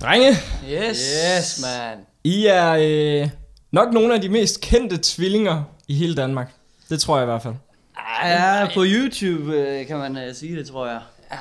[0.00, 0.28] Drenge,
[0.72, 0.98] Yes,
[1.38, 1.60] Yes.
[1.62, 1.98] man.
[2.24, 2.76] I er
[3.22, 3.28] øh,
[3.72, 6.52] nok nogle af de mest kendte tvillinger i hele Danmark.
[6.90, 7.54] Det tror jeg i hvert fald.
[8.24, 11.00] Ja, på YouTube øh, kan man øh, sige det, tror jeg.
[11.32, 11.36] Ja.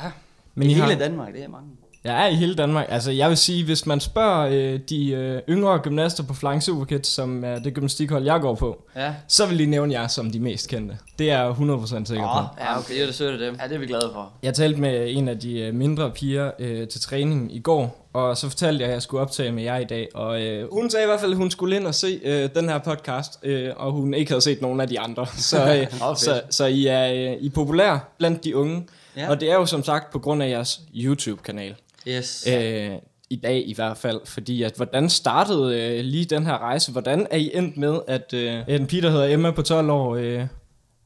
[0.56, 1.70] Men I I hele har, Danmark, det er mange.
[2.14, 2.86] Jeg er i hele Danmark.
[2.89, 7.08] Altså, jeg vil sige, hvis man spørger øh, de øh, yngre gymnaster på Flying Superkids,
[7.08, 9.14] som er det gymnastikhold, jeg går på, Ja.
[9.28, 10.98] så vil de nævne jer som de mest kendte.
[11.20, 12.40] Det er jeg 100% sikker på.
[12.40, 12.94] Åh, ja, okay.
[12.94, 13.58] Det er det sødt af dem.
[13.62, 14.32] Ja, det er vi glade for.
[14.44, 18.38] Jeg talte med en af de øh, mindre piger øh, til træning i går, og
[18.38, 20.08] så fortalte jeg, at jeg skulle optage med jer i dag.
[20.16, 22.70] Og øh, hun sagde i hvert fald, at hun skulle ind og se øh, den
[22.70, 25.26] her podcast, øh, og hun ikke havde set nogen af de andre.
[25.38, 26.20] Så, øh, fedt.
[26.20, 28.88] så, så I er øh, I er populære blandt de unge.
[29.16, 29.22] Ja.
[29.22, 29.30] Ja.
[29.30, 31.76] Og det er jo som sagt på grund af jeres YouTube-kanal.
[32.08, 32.48] Yes.
[32.48, 32.92] Øh,
[33.30, 34.22] I dag i hvert fald.
[34.26, 36.92] Fordi at, hvordan startede øh, lige den her rejse?
[36.92, 40.16] Hvordan er I endt med, at øh, en pige, der hedder Emma på 12 år,
[40.16, 40.48] øh,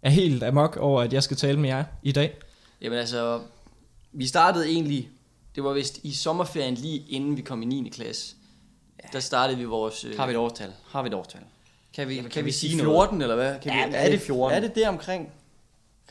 [0.02, 2.38] er helt amok over, at jeg skal tale med jer i dag?
[2.82, 3.40] Jamen altså,
[4.12, 5.10] vi startede egentlig,
[5.56, 7.90] det var vist i sommerferien lige inden vi kom i 9.
[7.90, 8.36] klasse.
[9.04, 9.08] Ja.
[9.14, 10.06] Der startede vi vores...
[10.06, 10.70] Øh, Har vi et årstal?
[10.92, 11.42] Har vi et årstal?
[11.96, 13.10] Kan vi, kan, vi sige noget?
[13.10, 13.56] 14 eller hvad?
[13.62, 14.58] Kan Ja, vi, er det 14?
[14.58, 15.30] Er det det omkring?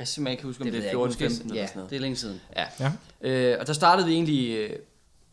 [0.01, 1.25] Jeg simpelthen ikke huske, om det, det er 14, ikke.
[1.25, 1.91] Måske- 15 eller Ja, sådan noget.
[1.91, 2.41] det er længe siden.
[2.57, 2.67] Ja.
[2.81, 2.93] Ja.
[3.21, 4.71] Øh, og der startede vi egentlig øh,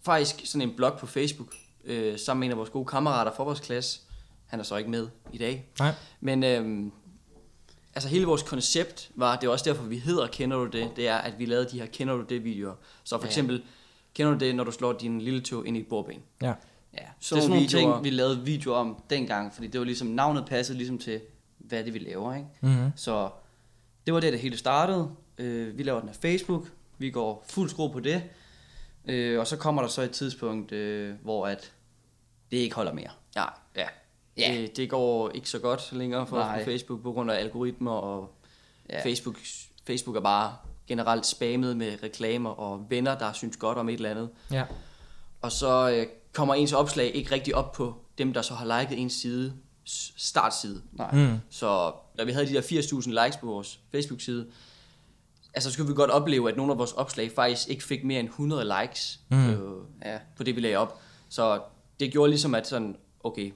[0.05, 1.53] faktisk sådan en blog på Facebook,
[1.85, 3.99] øh, sammen med en af vores gode kammerater fra vores klasse.
[4.45, 5.65] Han er så ikke med i dag.
[5.79, 5.93] Nej.
[6.19, 6.91] Men øh,
[7.95, 11.07] altså hele vores koncept var, det er også derfor, vi hedder Kender du det, det
[11.07, 12.73] er, at vi lavede de her Kender du det videoer.
[13.03, 13.27] Så for Ja.
[13.27, 13.63] eksempel,
[14.13, 16.21] kender du det, når du slår din lille tog ind i et bordben?
[16.41, 16.47] Ja.
[16.47, 16.55] Ja, Så
[16.93, 17.93] det er sådan nogle nogle videoer.
[17.95, 21.21] ting, vi lavede video om dengang, fordi det var ligesom, navnet passede ligesom til,
[21.57, 22.47] hvad det vi laver, ikke?
[22.61, 22.91] Mm-hmm.
[22.95, 23.29] Så
[24.07, 25.11] det var det, det hele startede.
[25.37, 28.23] Øh, vi laver den af Facebook, vi går fuld skrue på det,
[29.05, 31.73] øh, og så kommer der så et tidspunkt, øh, hvor at
[32.51, 33.09] det ikke holder mere.
[33.35, 33.87] Ja, ja.
[34.37, 34.53] Ja.
[34.61, 36.59] Det, det går ikke så godt længere for os Nej.
[36.59, 38.33] på Facebook på grund af algoritmer, og
[38.89, 39.03] Ja.
[39.03, 39.35] Facebook,
[39.87, 40.55] Facebook er bare
[40.87, 44.29] generelt spammet med reklamer og venner, der synes godt om et eller andet.
[44.51, 44.63] Ja.
[45.41, 48.99] Og så øh, kommer ens opslag ikke rigtig op på dem, der så har liket
[49.01, 49.53] ens side,
[50.17, 50.81] startside.
[50.93, 51.11] Nej.
[51.15, 51.37] Mm.
[51.49, 54.47] Så da vi havde de der 80.000 likes på vores Facebook-side,
[55.53, 58.19] altså så skulle vi godt opleve, at nogle af vores opslag faktisk ikke fik mere
[58.19, 59.49] end 100 likes Mm.
[59.49, 60.17] øh, Ja.
[60.37, 61.01] på det, vi lagde op.
[61.29, 61.61] Så
[61.99, 63.51] det gjorde ligesom, at sådan, okay,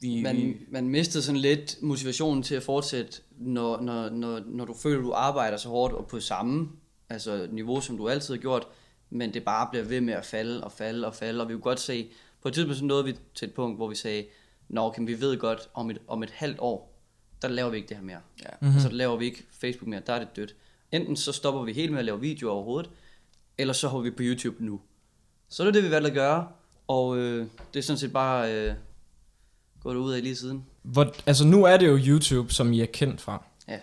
[0.00, 4.64] vi, vi, Man, man mistede sådan lidt motivationen til at fortsætte, når, når, når, når
[4.64, 6.68] du føler, du arbejder så hårdt og på samme
[7.08, 8.66] altså niveau, som du altid har gjort,
[9.10, 11.62] men det bare bliver ved med at falde og falde og falde, og vi kunne
[11.62, 12.08] godt se,
[12.42, 14.24] på et tidspunkt så nåede vi til et punkt, hvor vi sagde,
[14.68, 16.94] Nå, okay, vi ved godt, om et, om et halvt år,
[17.42, 18.20] der laver vi ikke det her mere.
[18.42, 18.48] Ja.
[18.60, 18.80] Mm-hmm.
[18.80, 20.54] Så laver vi ikke Facebook mere, der er det dødt.
[20.92, 22.90] Enten så stopper vi helt med at lave videoer overhovedet,
[23.58, 24.80] eller så hopper vi på YouTube nu.
[25.48, 26.48] Så det er det, vi valgte at gøre,
[26.88, 28.74] og øh, det er sådan set bare øh,
[29.80, 30.64] gået ud af lige siden.
[30.82, 33.44] Hvor, altså nu er det jo YouTube, som I er kendt fra.
[33.68, 33.78] Ja.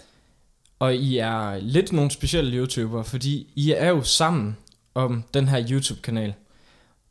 [0.80, 4.58] Og I er lidt nogle specielle YouTubere, fordi I er jo sammen
[4.94, 6.34] om den her YouTube-kanal.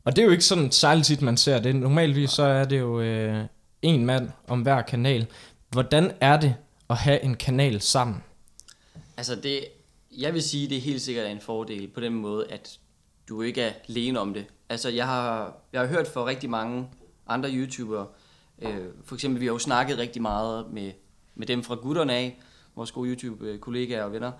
[0.03, 1.75] Og det er jo ikke sådan særligt tit, man ser det.
[1.75, 3.45] Normalvis så er det jo øh,
[3.81, 5.27] en mand om hver kanal.
[5.69, 6.55] Hvordan er det
[6.89, 8.23] at have en kanal sammen?
[9.17, 9.65] Altså det,
[10.17, 12.79] jeg vil sige, det er helt sikkert en fordel på den måde, at
[13.29, 14.45] du ikke er alene om det.
[14.69, 16.87] Altså jeg har, jeg har hørt fra rigtig mange
[17.27, 18.07] andre YouTubere,
[18.61, 20.91] øh, for eksempel vi har jo snakket rigtig meget med,
[21.35, 22.39] med dem fra gutterne af,
[22.75, 24.31] vores gode YouTube-kollegaer og venner,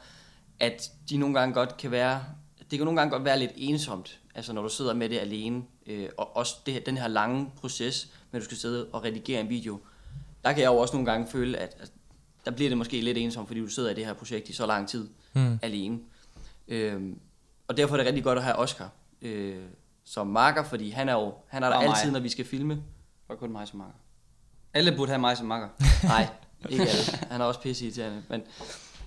[0.60, 2.24] at de nogle gange godt kan være,
[2.72, 5.64] det kan nogle gange godt være lidt ensomt, altså når du sidder med det alene,
[5.88, 9.42] øh, og også det, den her lange proces, med at du skal sidde og redigere
[9.42, 9.80] en video,
[10.44, 11.92] der kan jeg jo også nogle gange føle, at, at
[12.46, 14.66] der bliver det måske lidt ensomt, fordi du sidder i det her projekt i så
[14.66, 15.60] lang tid Mm.
[15.62, 16.00] alene.
[16.68, 17.20] Øhm,
[17.68, 18.90] og derfor er det rigtig godt at have Oscar
[19.22, 19.56] øh,
[20.04, 21.96] som marker, fordi han er jo han er der Og mig.
[21.98, 22.82] altid, når vi skal filme.
[23.30, 23.94] Og kun mig som makker.
[24.74, 25.68] Alle burde have mig som makker.
[26.04, 26.28] Nej,
[26.70, 27.18] ikke alle.
[27.32, 28.24] Han er også pisse irriterende.
[28.30, 28.42] Men,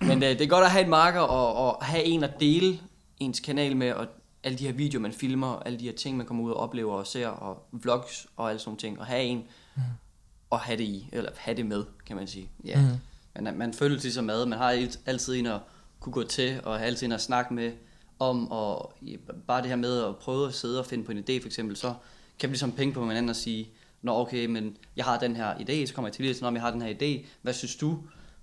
[0.01, 2.79] men øh, det er godt at have en marker og, og have en at dele
[3.19, 4.07] ens kanal med, og
[4.43, 6.57] alle de her videoer, man filmer, og alle de her ting, man kommer ud og
[6.57, 9.43] oplever og ser, og vlogs og alle sådan nogle ting, og have en
[10.49, 12.49] og have det i, eller have det med, kan man sige.
[12.65, 12.81] Ja.
[12.81, 13.43] Mm.
[13.43, 14.45] Men man føler sig som mad.
[14.45, 15.59] Man har alt- altid en at
[15.99, 17.71] kunne gå til, og have altid en at snakke med
[18.19, 18.93] om, og
[19.47, 21.75] bare det her med at prøve at sidde og finde på en idé, for eksempel,
[21.77, 21.93] så
[22.39, 23.69] kan vi ligesom penge på hinanden og sige,
[24.01, 26.61] Nå okay, men jeg har den her idé, så kommer jeg til lige, når jeg
[26.61, 27.99] har den her idé, hvad synes du?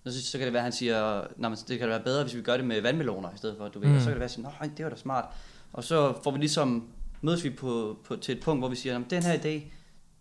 [0.07, 2.23] Så, så kan det være, at han siger, Nå, men det kan det være bedre,
[2.23, 3.89] hvis vi gør det med vandmeloner i stedet for, du ved.
[3.89, 3.95] Mm.
[3.95, 5.25] Og så kan det være, at nej, det var da smart.
[5.73, 6.89] Og så får vi ligesom,
[7.21, 9.63] mødes vi på, på, til et punkt, hvor vi siger, "Nå, den her idé,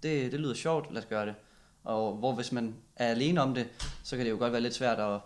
[0.04, 1.34] det, det lyder sjovt, lad os gøre det.
[1.84, 3.68] Og hvor hvis man er alene om det,
[4.04, 5.20] så kan det jo godt være lidt svært at,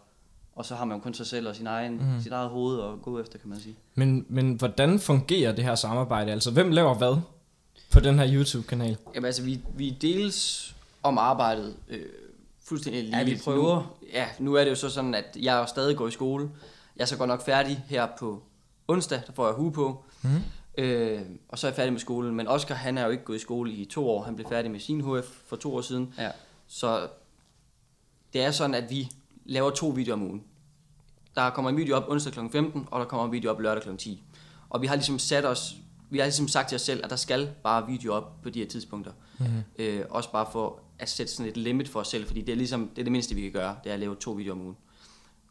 [0.56, 2.22] og så har man jo kun sig selv og sin egen, mm.
[2.22, 3.76] sit eget hoved at gå efter, kan man sige.
[3.96, 6.32] Men, men hvordan fungerer det her samarbejde?
[6.32, 7.22] Altså, hvem laver hvad
[7.92, 8.98] på den her YouTube-kanal?
[9.16, 12.06] Jamen altså, vi, vi deles om arbejdet øh,
[12.68, 13.18] fuldstændig lige.
[13.18, 13.76] Ja, vi prøver.
[13.76, 16.50] Nu, ja, nu er det jo så sådan, at jeg stadig går i skole.
[16.96, 18.44] Jeg er så godt nok færdig her på
[18.88, 20.04] onsdag, der får jeg hue på.
[20.22, 20.30] Mm.
[20.78, 22.36] Øh, og så er jeg færdig med skolen.
[22.36, 24.24] Men Oscar, han er jo ikke gået i skole i to år.
[24.24, 26.14] Han blev færdig med sin HF for to år siden.
[26.18, 26.32] Ja.
[26.68, 27.08] Så
[28.34, 29.12] det er sådan, at vi
[29.46, 30.44] laver to videoer om ugen.
[31.36, 32.40] Der kommer en video op onsdag kl.
[32.52, 33.96] 15, og der kommer en video op lørdag kl.
[33.98, 34.24] 10.
[34.70, 35.76] Og vi har ligesom sat os,
[36.10, 38.60] vi har ligesom sagt til os selv, at der skal bare video op på de
[38.60, 39.12] her tidspunkter.
[39.38, 39.64] Mm-hmm.
[39.80, 42.56] Øh, også bare for at sætte sådan et limit for os selv, fordi det er
[42.56, 44.62] ligesom det, er det mindste, vi kan gøre, det er at lave to videoer om
[44.62, 44.78] ugen.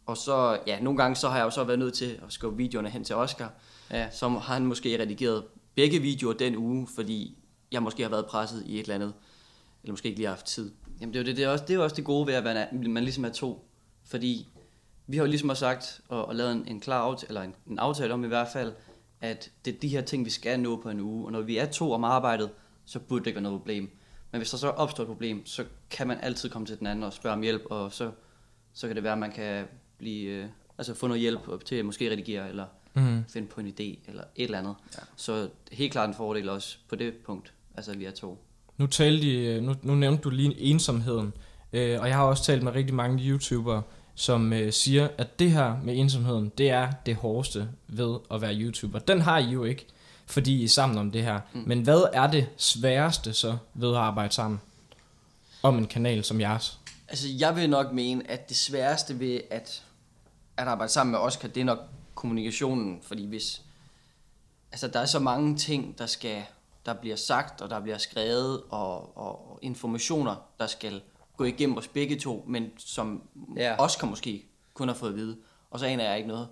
[0.06, 2.56] Og så, ja, nogle gange så har jeg jo så været nødt til at skubbe
[2.56, 3.52] videoerne hen til Oscar,
[3.90, 4.10] Ja.
[4.10, 5.44] så har han måske redigeret
[5.74, 7.38] begge videoer den uge, fordi
[7.72, 9.12] jeg måske har været presset i et eller andet,
[9.82, 10.72] eller måske ikke lige har haft tid.
[11.00, 12.44] Jamen det er jo det, det er også, det er også det gode ved at
[12.44, 13.68] være, man ligesom er to.
[14.04, 14.48] Fordi
[15.06, 17.54] vi har jo ligesom også sagt og, og lavet en, en klar aftale, eller en,
[17.66, 18.72] en aftale om i hvert fald,
[19.20, 21.26] at det er de her ting, vi skal nå på en uge.
[21.26, 22.50] Og når vi er to om arbejdet,
[22.84, 23.90] så burde det ikke være noget problem.
[24.34, 27.04] Men hvis der så opstår et problem, så kan man altid komme til den anden
[27.04, 28.10] og spørge om hjælp, og så,
[28.72, 29.64] så kan det være, at man kan
[29.98, 30.46] blive, øh,
[30.78, 32.64] altså få noget hjælp til at måske redigere, eller
[32.94, 33.24] Mm.
[33.28, 34.74] finde på en idé, eller et eller andet.
[34.94, 35.02] Ja.
[35.16, 38.38] Så helt klart en fordel også på det punkt, altså at vi er to.
[38.78, 41.32] Nu, talte I, nu, nu nævnte du lige ensomheden,
[41.72, 43.82] øh, og jeg har også talt med rigtig mange YouTubere,
[44.14, 48.54] som øh, siger, at det her med ensomheden, det er det hårdeste ved at være
[48.54, 48.98] YouTuber.
[48.98, 49.86] Den har I jo ikke,
[50.26, 51.40] fordi I er sammen om det her.
[51.52, 51.62] Mm.
[51.66, 54.60] Men hvad er det sværeste så ved at arbejde sammen
[55.62, 56.78] om en kanal som jeres?
[57.08, 59.82] Altså, jeg vil nok mene, at det sværeste ved at,
[60.56, 61.78] at arbejde sammen med Oscar, det er nok
[62.14, 63.62] kommunikationen, fordi hvis...
[64.72, 66.42] Altså, der er så mange ting, der skal
[66.86, 71.02] der bliver sagt, og der bliver skrevet, og, og, informationer, der skal
[71.36, 73.22] gå igennem os begge to, men som
[73.56, 73.62] Ja.
[73.62, 73.82] ja.
[73.82, 74.44] Oscar måske
[74.74, 75.36] kun har fået at vide,
[75.70, 76.48] og så aner jeg ikke noget.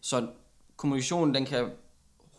[0.00, 0.28] Så
[0.76, 1.70] kommunikationen, den kan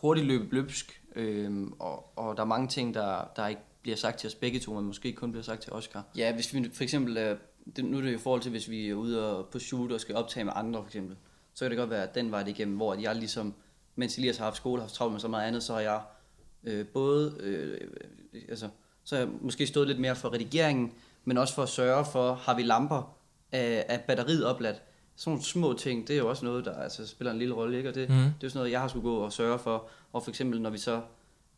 [0.00, 4.18] hurtigt løbe løbsk, øh, og, og der er mange ting, der, der ikke bliver sagt
[4.18, 6.02] til os begge to, men måske kun bliver sagt til Oscar.
[6.16, 7.36] Ja, hvis vi for eksempel, øh,
[7.76, 9.92] det, nu er det jo i forhold til, hvis vi er ude og på shoot
[9.92, 11.16] og skal optage med andre for eksempel,
[11.54, 13.54] så kan det godt være, at den vej det igennem, hvor jeg ligesom,
[13.96, 16.00] mens Elias har haft skole, har haft travlt med så meget andet, så har jeg
[16.64, 17.80] øh, både, øh,
[18.48, 18.68] altså,
[19.04, 20.92] så har jeg måske stået lidt mere for redigeringen,
[21.24, 23.18] men også for at sørge for, har vi lamper,
[23.52, 24.82] af, øh, af batteriet opladt.
[25.18, 27.76] Sådan nogle små ting, det er jo også noget, der altså, spiller en lille rolle,
[27.76, 27.88] ikke?
[27.88, 28.14] Og det, mm.
[28.14, 29.88] det er jo sådan noget, jeg har skulle gå og sørge for.
[30.12, 31.00] Og for eksempel, når vi så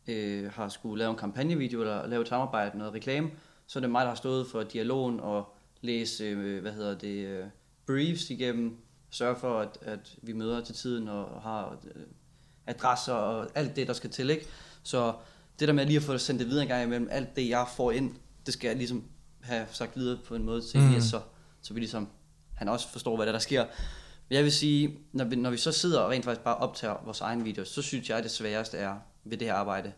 [0.07, 3.31] øh, har skulle lave en kampagnevideo eller lave et samarbejde, noget reklame,
[3.67, 7.25] så er det mig, der har stået for dialogen og læse, øh, hvad hedder det,
[7.25, 7.45] øh,
[7.87, 8.77] briefs igennem,
[9.09, 12.01] sørge for, at, at vi møder til tiden og har øh,
[12.67, 14.45] adresser og alt det, der skal til, ikke?
[14.83, 15.13] Så
[15.59, 17.67] det der med lige at få sendt det videre en gang imellem, alt det, jeg
[17.75, 18.15] får ind,
[18.45, 19.03] det skal jeg ligesom
[19.41, 21.01] have sagt videre på en måde til Mm.
[21.01, 21.21] Så,
[21.61, 22.07] så vi ligesom,
[22.61, 23.65] han også forstår, hvad der, der sker.
[24.29, 26.95] Men jeg vil sige, når vi, når vi så sidder og rent faktisk bare optager
[27.05, 29.91] vores egen video, så synes jeg, det sværeste er ved det her arbejde,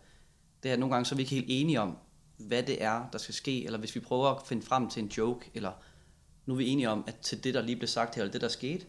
[0.63, 1.97] det er at nogle gange, så er vi ikke helt enige om,
[2.37, 5.07] hvad det er, der skal ske, eller hvis vi prøver at finde frem til en
[5.17, 5.71] joke, eller
[6.45, 8.41] nu er vi enige om, at til det, der lige blev sagt her, eller det,
[8.41, 8.85] der skete,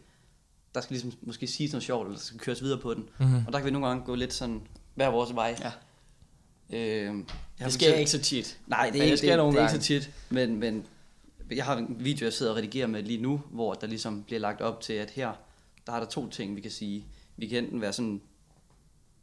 [0.75, 3.09] der skal ligesom måske sige noget sjovt, eller der skal køres videre på den.
[3.19, 3.35] Mhm.
[3.47, 4.61] Og der kan vi nogle gange gå lidt sådan
[4.95, 5.57] hver vores vej.
[5.59, 5.71] Ja.
[6.77, 7.15] Øh,
[7.59, 8.59] Det sker ikke så tit.
[8.67, 9.81] Nej, det er, ikke, det sker det, nogle det er ikke gange.
[9.83, 10.85] så tit, men, men
[11.51, 14.39] jeg har en video, jeg sidder og redigerer med lige nu, hvor der ligesom bliver
[14.39, 15.31] lagt op til, at her,
[15.87, 17.05] der er der to ting, vi kan sige.
[17.37, 18.21] Vi kan enten være sådan,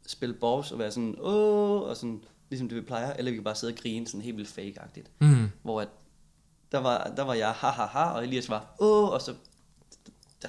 [0.07, 3.43] spille boss og være sådan, åh, og sådan, ligesom det vi plejer, eller vi kan
[3.43, 5.11] bare sidde og grine sådan helt vildt fake-agtigt.
[5.19, 5.49] Mm.
[5.63, 5.87] Hvor at,
[6.71, 9.33] der var, der var jeg, ha, ha, ha, og Elias var, åh, og så,
[10.41, 10.47] der,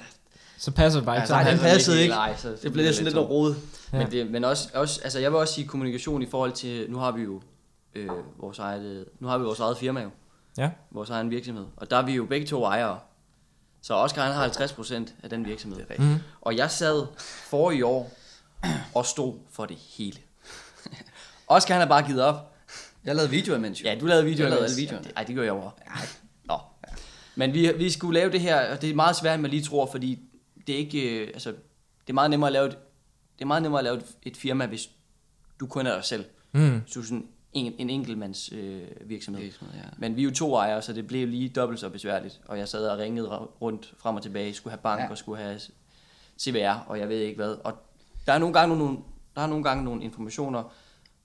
[0.57, 2.13] Så passer det bare ikke Altså, nej, den det er passede ikke.
[2.13, 3.55] ej, så det blev lidt sådan lidt noget rodet.
[3.93, 3.97] Ja.
[3.97, 6.97] Men, det, men også, også, altså jeg vil også sige kommunikation i forhold til, nu
[6.97, 7.41] har vi jo
[7.95, 10.09] øh, vores eget, øh, nu har vi vores eget firma jo,
[10.57, 10.69] Ja.
[10.91, 12.99] vores egen virksomhed, og der er vi jo begge to ejere.
[13.81, 15.85] Så Oscar han har 50% af den virksomhed.
[15.85, 16.15] Det Mm.
[16.41, 18.11] Og jeg sad for i år
[18.95, 20.17] og stod for det hele.
[21.47, 22.55] Oscar han har bare givet op.
[23.05, 23.89] Jeg lavede videoer imens jo.
[23.89, 24.47] Ja, du lavede videoer.
[24.47, 25.11] Jeg lavede alle videoerne.
[25.15, 25.71] Nej, det gør jeg over.
[26.45, 26.59] Nå.
[27.35, 29.63] Men vi, vi skulle lave det her, og det er meget svært, end man lige
[29.63, 30.19] tror, fordi
[30.67, 32.77] det er ikke, øh, altså, det er meget nemmere at lave et,
[33.37, 34.89] det er meget nemmere at lave et, et firma, hvis
[35.59, 36.25] du kun er dig selv.
[36.51, 36.79] Mm.
[36.79, 39.43] Hvis du er sådan en, en enkeltmands øh, virksomhed.
[39.43, 39.83] Virksomhed, ja.
[39.97, 42.41] Men vi er jo to ejere, så det blev lige dobbelt så besværligt.
[42.47, 45.09] Og jeg sad og ringede rundt frem og tilbage, skulle have bank Ja.
[45.09, 45.59] og skulle have
[46.39, 47.55] CVR, og jeg ved ikke hvad.
[47.63, 47.73] Og
[48.25, 48.97] der er nogle gange nogle,
[49.35, 50.63] der er nogle, gange nogle informationer,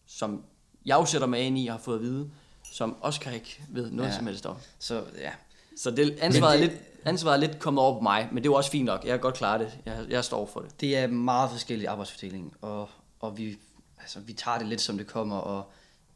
[0.06, 0.44] som
[0.86, 2.30] jeg jo sætter mig ind i og har fået at vide,
[2.72, 4.16] som Oscar ikke ved noget Ja.
[4.16, 4.56] som helst om.
[4.78, 5.30] Så ja,
[5.76, 6.70] Så det, ansvaret, Men det...
[6.70, 8.70] det- er lidt, ansvaret er lidt kommet over på mig, men det er jo også
[8.70, 9.00] fint nok.
[9.04, 9.78] Jeg kan godt klare det.
[9.86, 10.80] Jeg, jeg står for det.
[10.80, 12.88] Det er meget forskellig arbejdsfordeling, og,
[13.20, 13.58] og vi,
[14.00, 15.70] altså, vi tager det lidt som det kommer, og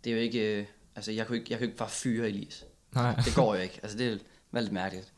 [0.04, 2.64] det er jo ikke, øh, altså jeg kunne ikke, jeg kunne ikke bare fyre Elias.
[2.94, 3.14] Nej.
[3.25, 4.18] Det går jo ikke, altså det er
[4.61, 5.12] lidt mærkeligt.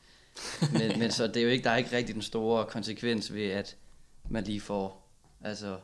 [0.73, 3.50] Men, men så det er jo ikke, der er ikke rigtig den store konsekvens ved,
[3.50, 3.76] at
[4.31, 5.11] man lige får,
[5.45, 5.76] altså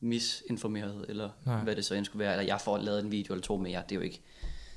[0.00, 1.60] misinformeret, eller Nej.
[1.60, 3.70] Hvad det så end skulle være, eller jeg får lavet en video eller to med
[3.70, 4.20] jer, det er jo ikke,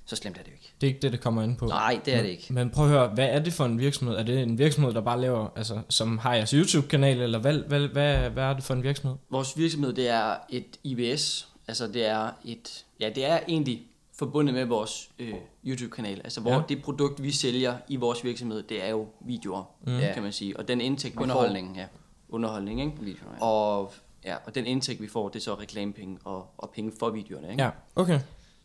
[0.06, 0.74] så slemt er det jo ikke.
[0.82, 1.66] Det er ikke det, det kommer ind på.
[1.66, 2.54] Nej, det er det ikke.
[2.54, 4.16] Men prøv at høre, hvad er det for en virksomhed?
[4.16, 7.88] Er det en virksomhed, der bare laver, altså, som har jeres YouTube-kanal, eller hvad, hvad,
[7.88, 9.18] hvad, hvad er det for en virksomhed?
[9.30, 14.56] Vores virksomhed, det er et IBS, Altså det er et, ja det er egentlig forbundet
[14.56, 15.34] med vores øh,
[15.68, 16.22] YouTube-kanal.
[16.24, 16.58] Altså hvor Ja.
[16.58, 16.64] ja.
[16.70, 19.98] det produkt, vi sælger i vores virksomhed, det er jo videoer, mm.
[19.98, 20.14] Ja.
[20.14, 20.58] kan man sige.
[20.58, 21.84] Og den indtægt, vi Underholdning, ja.
[21.84, 21.90] får...
[22.30, 22.94] Underholdning, ikke?
[23.00, 23.46] Videoer, ja.
[23.46, 23.94] Og,
[24.26, 27.52] ja, og den indtægt, vi får, det er så reklamepenge og, og penge for videoerne,
[27.52, 27.64] ikke?
[27.64, 28.20] Ja, okay.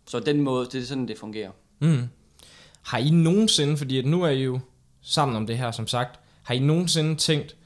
[0.06, 1.50] Så den måde, det er sådan, det fungerer.
[1.78, 2.08] Mm.
[2.82, 4.60] Har I nogensinde, fordi at nu er I jo
[5.02, 7.56] sammen om det her, som sagt, har I nogensinde tænkt,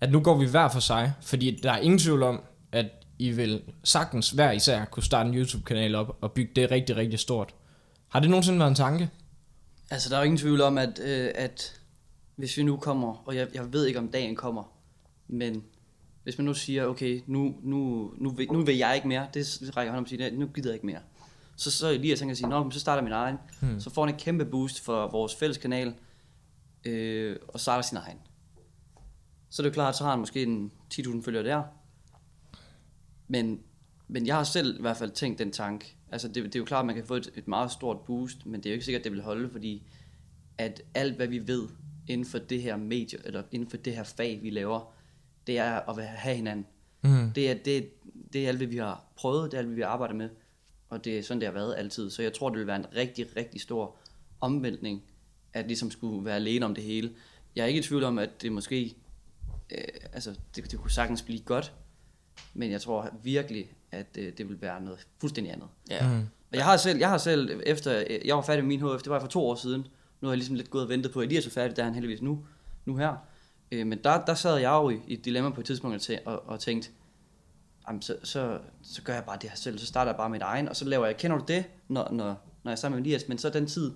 [0.00, 2.86] at nu går vi hver for sig, fordi der er ingen tvivl om, at
[3.20, 7.18] I vil sagtens hver især kunne starte en YouTube-kanal op og bygge det rigtig, rigtig
[7.18, 7.54] stort.
[8.08, 9.10] Har det nogensinde været en tanke?
[9.90, 11.80] Altså, der er jo ingen tvivl om, at, øh, at
[12.36, 14.72] hvis vi nu kommer, og jeg, jeg ved ikke, om dagen kommer,
[15.28, 15.64] men
[16.22, 19.60] hvis man nu siger, okay, nu, nu, nu, vil, nu vil jeg ikke mere, det
[19.76, 21.00] rækker hånden om at sige, nu gider jeg ikke mere.
[21.56, 23.36] Så, så lige at tænke at sige, Nå, så starter min egen.
[23.60, 23.80] Hmm.
[23.80, 25.94] Så får han et kæmpe boost for vores fælles kanal,
[26.84, 28.18] øh, og starter sin egen.
[29.50, 31.62] Så er det jo klart, så har han måske en 10.000 følgere der.
[33.30, 33.60] Men,
[34.08, 35.96] men jeg har selv i hvert fald tænkt den tanke.
[36.12, 38.46] Altså det, det er jo klart, at man kan få et, et meget stort boost,
[38.46, 39.86] men det er jo ikke sikkert, at det vil holde, fordi
[40.58, 41.68] at alt, hvad vi ved
[42.08, 44.92] inden for det her medie, eller inden for det her fag, vi laver,
[45.46, 46.66] det er at have hinanden.
[47.02, 47.30] Mm.
[47.34, 47.90] Det er, det,
[48.32, 50.28] det er alt, hvad vi har prøvet, det er alt, hvad vi har arbejdet med,
[50.88, 52.10] og det er sådan, det har været altid.
[52.10, 53.96] Så jeg tror, det vil være en rigtig, rigtig stor
[54.40, 55.02] omvæltning,
[55.52, 57.12] at ligesom skulle være alene om det hele.
[57.56, 58.94] Jeg er ikke i tvivl om, at det måske,
[59.70, 61.72] øh, altså det, det kunne sagtens blive godt,
[62.54, 65.68] men jeg tror virkelig, at øh, det vil være noget fuldstændig andet.
[65.90, 66.08] Ja.
[66.08, 66.18] Mm.
[66.50, 69.02] Og jeg har selv, jeg har selv efter, øh, jeg var færdig med min HF,
[69.02, 69.86] det var for to år siden.
[70.20, 71.86] Nu har jeg ligesom lidt gået og ventet på, at Elias er færdig, der er
[71.86, 72.44] han heldigvis nu,
[72.84, 73.16] nu her.
[73.72, 76.32] Øh, men der, der sad jeg jo i, i et dilemma på et tidspunkt og,
[76.32, 76.90] og, og tænkte,
[77.88, 80.42] jamen, så, så, så gør jeg bare det her selv, så starter jeg bare mit
[80.42, 83.06] egen, og så laver jeg, kender du det, når, når, når jeg er sammen med
[83.06, 83.92] Elias, men så den tid,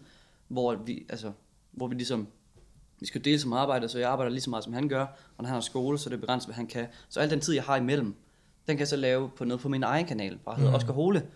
[0.48, 1.32] hvor vi, altså,
[1.72, 2.28] hvor vi ligesom,
[3.00, 5.02] vi skal dele som arbejde, så jeg arbejder lige så meget, som han gør,
[5.36, 6.86] og når han har skole, så er det begrænset, hvad han kan.
[7.08, 8.14] Så al den tid, jeg har imellem,
[8.66, 10.76] den kan jeg så lave på noget på min egen kanal, bare hedder mm.
[10.76, 11.26] Oscar Hole.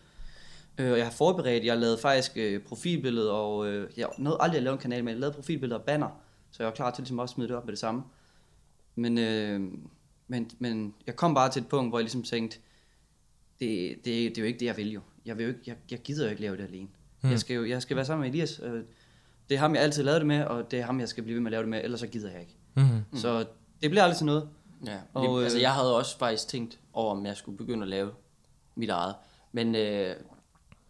[0.79, 4.39] Øh, og jeg har forberedt, jeg har lavet faktisk øh, profilbillede, og øh, jeg nåede
[4.41, 6.09] aldrig at lave en kanal, men jeg lavede profilbilleder og banner,
[6.51, 8.03] så jeg var klar til ligesom også at smide det op med det samme.
[8.95, 9.61] Men, øh,
[10.29, 12.59] men, men jeg kom bare til et punkt, hvor jeg ligesom tænkte,
[13.61, 15.01] det, det, det er jo ikke det, jeg vil jo.
[15.27, 16.89] Jeg, vil jo ikke, jeg, jeg gider jo ikke lave det alene.
[17.23, 17.31] Mm.
[17.31, 18.61] Jeg, skal jo, jeg skal være sammen med Elias.
[18.65, 18.83] Øh,
[19.49, 21.35] det er ham, jeg altid lavede det med, og det er ham, jeg skal blive
[21.35, 22.57] ved med at lave det med, ellers så gider jeg ikke.
[22.75, 23.19] Mm.
[23.19, 23.47] Så
[23.83, 24.49] det bliver aldrig til noget.
[24.87, 27.83] Ja, Og, og, øh, altså jeg havde også faktisk tænkt over, om jeg skulle begynde
[27.83, 28.11] at lave
[28.77, 29.15] mit eget.
[29.53, 30.17] Men øh,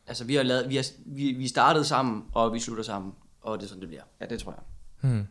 [0.07, 3.13] altså vi har lavet, vi, har, vi, vi startede sammen, og vi slutter sammen,
[3.43, 4.03] og det er sådan, det bliver.
[4.21, 4.61] Ja, det tror jeg.
[5.11, 5.27] Hmm.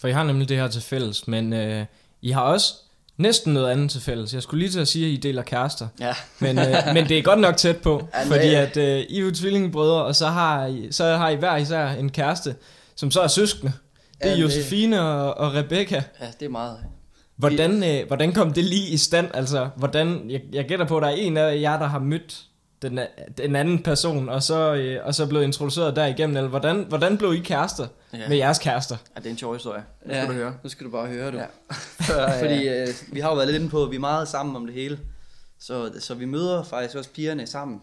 [0.00, 1.86] For I har nemlig det her til fælles, men øh,
[2.22, 2.74] I har også
[3.16, 4.34] næsten noget andet til fælles.
[4.34, 5.88] Jeg skulle lige til at sige, at I deler kærester.
[6.00, 6.14] Ja.
[6.40, 9.24] Men, øh, men det er godt nok tæt på, Ja, fordi at øh, I er
[9.24, 12.56] jo tvillingebrødre, og så har, I, så har I hver især en kæreste,
[12.94, 13.72] som så er søskende.
[14.18, 16.02] Det er Ja, det- Josefine og, og Rebecca.
[16.20, 16.78] Ja, det er meget.
[17.38, 19.30] Hvordan, øh, hvordan kom det lige i stand?
[19.34, 22.44] Altså, hvordan, jeg, jeg gætter på, at der er en af jer, der har mødt
[22.82, 23.00] den,
[23.38, 26.36] den anden person, og så, øh, og så blevet introduceret derigennem.
[26.36, 28.18] Eller hvordan, hvordan blev I kærester Ja.
[28.18, 28.28] ja.
[28.28, 28.96] med jeres kærester?
[29.16, 29.82] Ja, det er en sjov historie.
[30.06, 30.54] Nu skal du høre.
[30.62, 31.38] Nu skal du bare høre det.
[32.08, 32.22] Ja.
[32.22, 32.40] Ja.
[32.42, 34.66] Fordi øh, vi har jo været lidt inde på, at vi er meget sammen om
[34.66, 34.98] det hele.
[35.60, 37.80] Så, så vi møder faktisk også pigerne sammen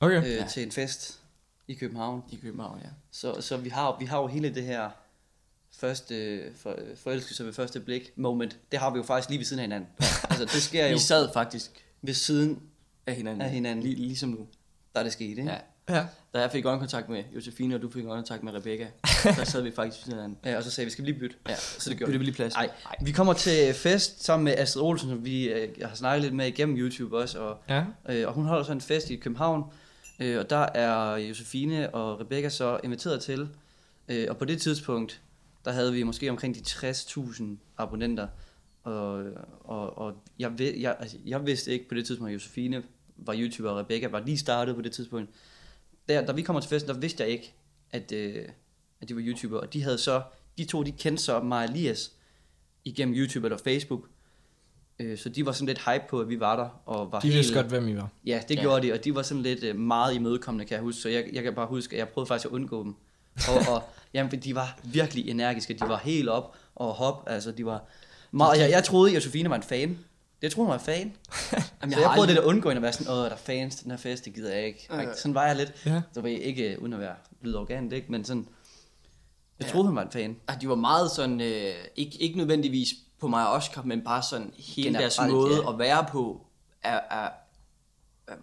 [0.00, 0.22] Okay.
[0.24, 0.44] øh, Ja.
[0.50, 1.18] til en fest
[1.68, 2.22] i København.
[2.32, 2.88] I København, ja.
[3.12, 4.88] Så, så vi, har, vi har jo hele det her
[5.76, 8.58] første for, forelskelse ved første blik moment.
[8.72, 9.88] Det har vi jo faktisk lige ved siden af hinanden.
[10.30, 11.70] altså det sker jo Vi sad faktisk
[12.02, 12.62] ved siden,
[13.06, 13.42] af hinanden.
[13.42, 13.84] Af hinanden.
[13.84, 14.46] Lige, ligesom nu.
[14.94, 15.50] der er det sket, ikke?
[15.50, 15.58] Ja.
[15.88, 16.06] Ja.
[16.34, 18.86] Da jeg fik øjenkontakt med Josefine, og du fik øjenkontakt med Rebecca,
[19.36, 20.38] der sad vi faktisk ved siden af hinanden.
[20.44, 20.56] ja.
[20.56, 21.36] og så sagde vi, skal vi lige bytte?
[21.48, 22.54] Ja, så det gjorde byttede vi lige plads.
[22.54, 22.70] Nej,
[23.02, 26.34] vi kommer til fest sammen med Astrid Olsen, som vi øh, jeg har snakket lidt
[26.34, 27.84] med igennem YouTube også, og Ja.
[28.08, 29.64] Øh, og hun holder så en fest i København,
[30.20, 33.48] øh, og der er Josefine og Rebecca så inviteret til.
[34.08, 35.20] Øh, og på det tidspunkt,
[35.68, 37.42] der havde vi måske omkring de 60.000
[37.78, 38.28] abonnenter.
[38.82, 39.24] Og,
[39.64, 42.82] og, og jeg, ved, jeg, altså, jeg vidste ikke på det tidspunkt, at Josefine
[43.16, 45.30] var YouTuber, og Rebecca var lige startet på det tidspunkt.
[46.08, 47.54] Der, da vi kommer til festen, der vidste jeg ikke,
[47.90, 48.44] at, øh,
[49.00, 49.58] at de var YouTuber.
[49.58, 50.22] Og de havde så,
[50.58, 52.12] de to, de kendte så mig og Elias
[52.84, 54.08] igennem YouTube eller Facebook.
[54.98, 56.82] Øh, så de var sådan lidt hype på, at vi var der.
[56.86, 58.08] Og var De vidste helt- godt, hvem I var.
[58.26, 58.60] Ja, det Ja.
[58.60, 58.60] ja.
[58.62, 61.00] gjorde de, og de var sådan lidt øh, meget imødekommende, kan jeg huske.
[61.00, 62.94] Så jeg, jeg kan bare huske, at jeg prøvede faktisk at undgå dem.
[63.48, 63.82] Og, og
[64.14, 65.74] jamen, de var virkelig energiske.
[65.74, 67.24] De var helt op og hop.
[67.26, 67.84] Altså, de var
[68.30, 69.98] meget, jeg, jeg troede, at Josefine var en fan.
[70.42, 71.12] Jeg troede, hun var en fan.
[71.82, 73.74] Jamen, så jeg prøvede lidt at undgå hende at være sådan, åh, der er fans
[73.76, 74.88] til den her fest, det gider jeg ikke.
[74.92, 75.06] Øh.
[75.16, 75.72] Sådan var jeg lidt.
[75.86, 76.02] Ja.
[76.12, 78.12] Så var jeg ikke, øh, uden at være lyde organet, ikke?
[78.12, 78.48] Men sådan,
[79.58, 80.36] jeg troede, hun var en fan.
[80.48, 82.88] Ah, de var meget sådan, øh, ikke, ikke nødvendigvis
[83.20, 85.72] på mig og Oscar, men bare sådan hele Generelt, deres måde ja.
[85.72, 86.46] at være på,
[86.82, 87.28] er, er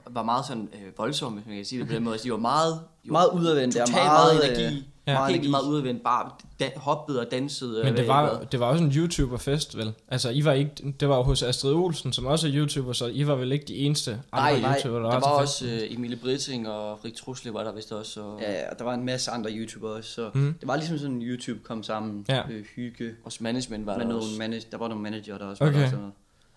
[0.10, 2.13] var meget sådan øh, voldsomme, hvis man kan sige det på den måde.
[2.13, 4.77] Altså, de var meget, de var Meget udadvendte, Totalt ja, meget, meget, energi.
[4.77, 5.13] øh, Ja.
[5.13, 6.03] meget Helt meget udadvendt.
[6.03, 7.83] Bare da, hoppede og dansede.
[7.83, 9.93] Men det var, det var også en YouTuber-fest, vel?
[10.07, 13.05] Altså, I var ikke, det var jo hos Astrid Olsen, som også er YouTuber, så
[13.07, 15.65] I var vel ikke de eneste andre Nej, nej, YouTuber, der var var til også
[15.65, 18.21] øh, Emilie Britting og Rik Trusle var der vist også.
[18.21, 20.53] Og, Ja, ja, og der var en masse andre YouTubere også, så mm.
[20.59, 22.41] det var ligesom sådan, YouTube kom sammen, Ja.
[22.50, 24.38] øh, hygge, også management var der nogle også.
[24.39, 25.74] manage, der var nogle manager, der også Okay.
[25.74, 25.85] var der.
[25.85, 26.13] og sådan noget.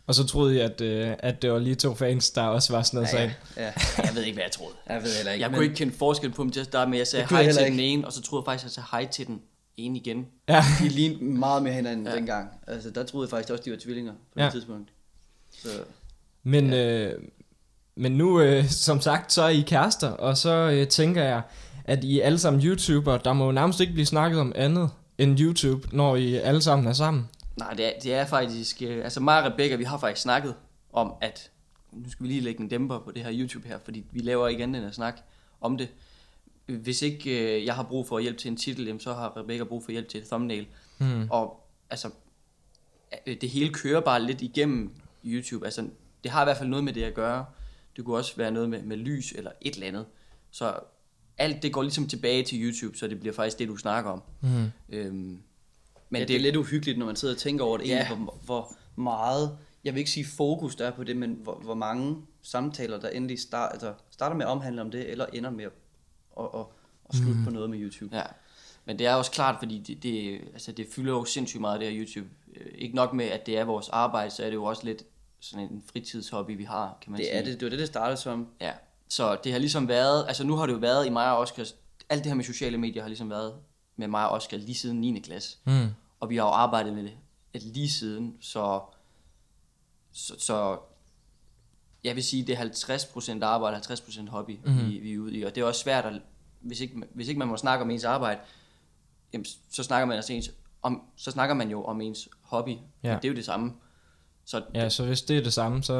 [0.08, 2.82] Og så troede I, at, øh, at det var lige to fans, der også var
[2.82, 3.72] sådan noget Ja, ja, ja, ja.
[4.04, 4.74] Jeg ved ikke, hvad jeg troede.
[4.88, 5.42] Jeg ved heller ikke.
[5.42, 6.98] Jeg men- kunne ikke kende forskel på dem til at starte med.
[6.98, 8.86] Jeg sagde hej jeg til den ene, og så troede jeg faktisk, at jeg sagde
[8.90, 9.40] hej til den
[9.76, 10.26] ene igen.
[10.48, 10.64] Ja.
[10.80, 12.12] De lignede meget mere hinanden Ja.
[12.12, 12.16] ja.
[12.16, 12.48] dengang.
[12.66, 14.44] Altså, der troede jeg faktisk også, de var tvillinger på Ja.
[14.44, 14.88] det tidspunkt.
[15.62, 15.68] Så,
[16.42, 17.12] Men, øh,
[17.96, 21.42] men nu, øh, som sagt, så er I kærester, og så øh, tænker jeg,
[21.84, 23.18] at I er alle sammen YouTuber.
[23.18, 26.88] Der må jo nærmest ikke blive snakket om andet end YouTube, når I alle sammen
[26.88, 27.28] er sammen.
[27.58, 28.82] Nej, det er, det er faktisk...
[28.82, 30.54] Øh, altså mig og Rebecca, vi har faktisk snakket
[30.92, 31.50] om, at
[31.92, 34.48] nu skal vi lige lægge en dæmper på det her YouTube her, fordi vi laver
[34.48, 35.20] ikke andet end at snakke
[35.60, 35.88] om det.
[36.66, 39.84] Hvis ikke øh, jeg har brug for hjælp til en titel, så har Rebecca brug
[39.84, 40.66] for hjælp til et thumbnail.
[40.98, 41.26] Hmm.
[41.30, 42.10] Og altså,
[43.26, 45.64] øh, det hele kører bare lidt igennem YouTube.
[45.64, 45.88] Altså,
[46.22, 47.44] det har i hvert fald noget med det at gøre.
[47.96, 50.06] Det kunne også være noget med, med lys eller et eller andet.
[50.50, 50.80] Så
[51.38, 54.22] alt det går ligesom tilbage til YouTube, så det bliver faktisk det, du snakker om.
[54.40, 54.70] Hmm.
[54.88, 55.42] Øhm,
[56.10, 57.96] men ja, det, det er lidt uhyggeligt, når man sidder og tænker over det, Ja.
[58.10, 58.14] ja.
[58.16, 61.74] hvor, hvor meget, jeg vil ikke sige fokus der er på det, men hvor, hvor
[61.74, 65.64] mange samtaler, der endelig start, altså starter med at omhandle om det, eller ender med
[65.64, 65.72] at,
[66.40, 66.60] at, at,
[67.08, 67.44] at slutte mm.
[67.44, 68.16] på noget med YouTube.
[68.16, 68.22] Ja,
[68.84, 71.90] men det er også klart, fordi det, det, altså det fylder jo sindssygt meget, det
[71.92, 72.28] her YouTube.
[72.56, 75.02] Øh, Ikke nok med, at det er vores arbejde, så er det jo også lidt
[75.40, 77.34] sådan en fritidshobby, vi har, kan man Det sige.
[77.38, 78.48] er det, det var det, det startede som.
[78.60, 78.72] Ja,
[79.08, 81.64] så det har ligesom været, altså nu har det jo været i mig og Oscar,
[82.08, 83.54] alt det her med sociale medier har ligesom været
[83.98, 85.20] med mig og Oscar lige siden 9.
[85.20, 85.56] klasse.
[85.64, 85.86] Hmm.
[86.20, 88.80] Og vi har jo arbejdet med det lige siden, så,
[90.12, 90.78] så, så
[92.04, 92.64] jeg vil sige, det er
[93.38, 94.72] 50% arbejde, 50% hobby, Mhm.
[94.74, 94.88] mm-hmm.
[94.90, 95.42] vi, vi er ude i.
[95.42, 96.20] Og det er også svært, at,
[96.60, 98.40] hvis, ikke, hvis ikke man må snakke om ens arbejde,
[99.32, 100.50] jamen, så snakker man altså ens,
[100.82, 102.76] om, så snakker man jo om ens hobby.
[103.02, 103.08] Ja.
[103.16, 103.72] Det er jo det samme.
[104.44, 105.94] Så Ja, så hvis det er det samme, så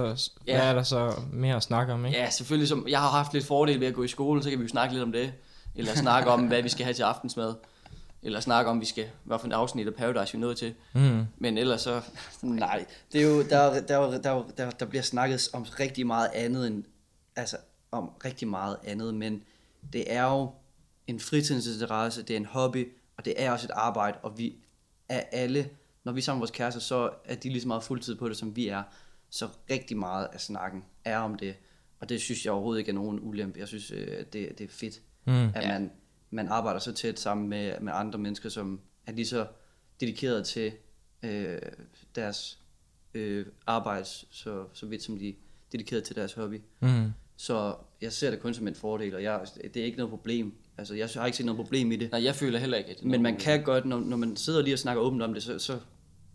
[0.47, 0.57] Ja.
[0.59, 2.19] hvad er der så mere at snakke om, ikke?
[2.19, 2.69] Ja, selvfølgelig.
[2.69, 4.69] Som, jeg har haft lidt fordel ved at gå i skole, så kan vi jo
[4.69, 5.33] snakke lidt om det.
[5.75, 7.55] Eller snakke om, hvad vi skal have til aftensmad.
[8.23, 10.75] Eller snakke om, vi skal, hvad for en afsnit af Paradise vi er nået til.
[10.93, 11.25] Hmm.
[11.39, 12.03] Men ellers så...
[12.43, 15.63] Nej, det er jo, der, er- der, er- der, er- der, der bliver snakket om
[15.63, 16.85] rigtig meget andet end,
[17.37, 17.57] altså
[17.91, 19.43] om rigtig meget andet, men
[19.93, 20.51] det er jo
[21.07, 24.57] en fritidsinteresse, det er en hobby, og det er også et arbejde, og vi
[25.09, 25.69] er alle,
[26.05, 28.29] når vi er sammen med vores kærester, så er de lige så meget fuldtid på
[28.29, 28.83] det, som vi er.
[29.31, 31.55] Så rigtig meget af snakken er om det,
[32.01, 33.59] og det synes jeg overhovedet ikke er nogen ulempe.
[33.61, 35.33] Jeg synes, øh, det, det er fedt, Mm.
[35.55, 35.91] at man,
[36.31, 39.47] man arbejder så tæt sammen med, med andre mennesker, som er lige så
[40.01, 40.73] dedikeret til
[41.23, 41.59] øh,
[42.15, 42.59] deres
[43.15, 45.33] øh, arbejde, så, så vidt som de er
[45.73, 46.61] dedikeret til deres hobby.
[46.79, 47.11] Hmm.
[47.37, 50.55] Så jeg ser det kun som en fordel, og jeg, det er ikke noget problem.
[50.79, 52.11] Altså, jeg har ikke set noget problem i det.
[52.11, 53.45] Nej, jeg føler heller ikke, at det er Men man problem.
[53.45, 55.79] kan godt, når, når man sidder lige og snakker åbent om det, så, så,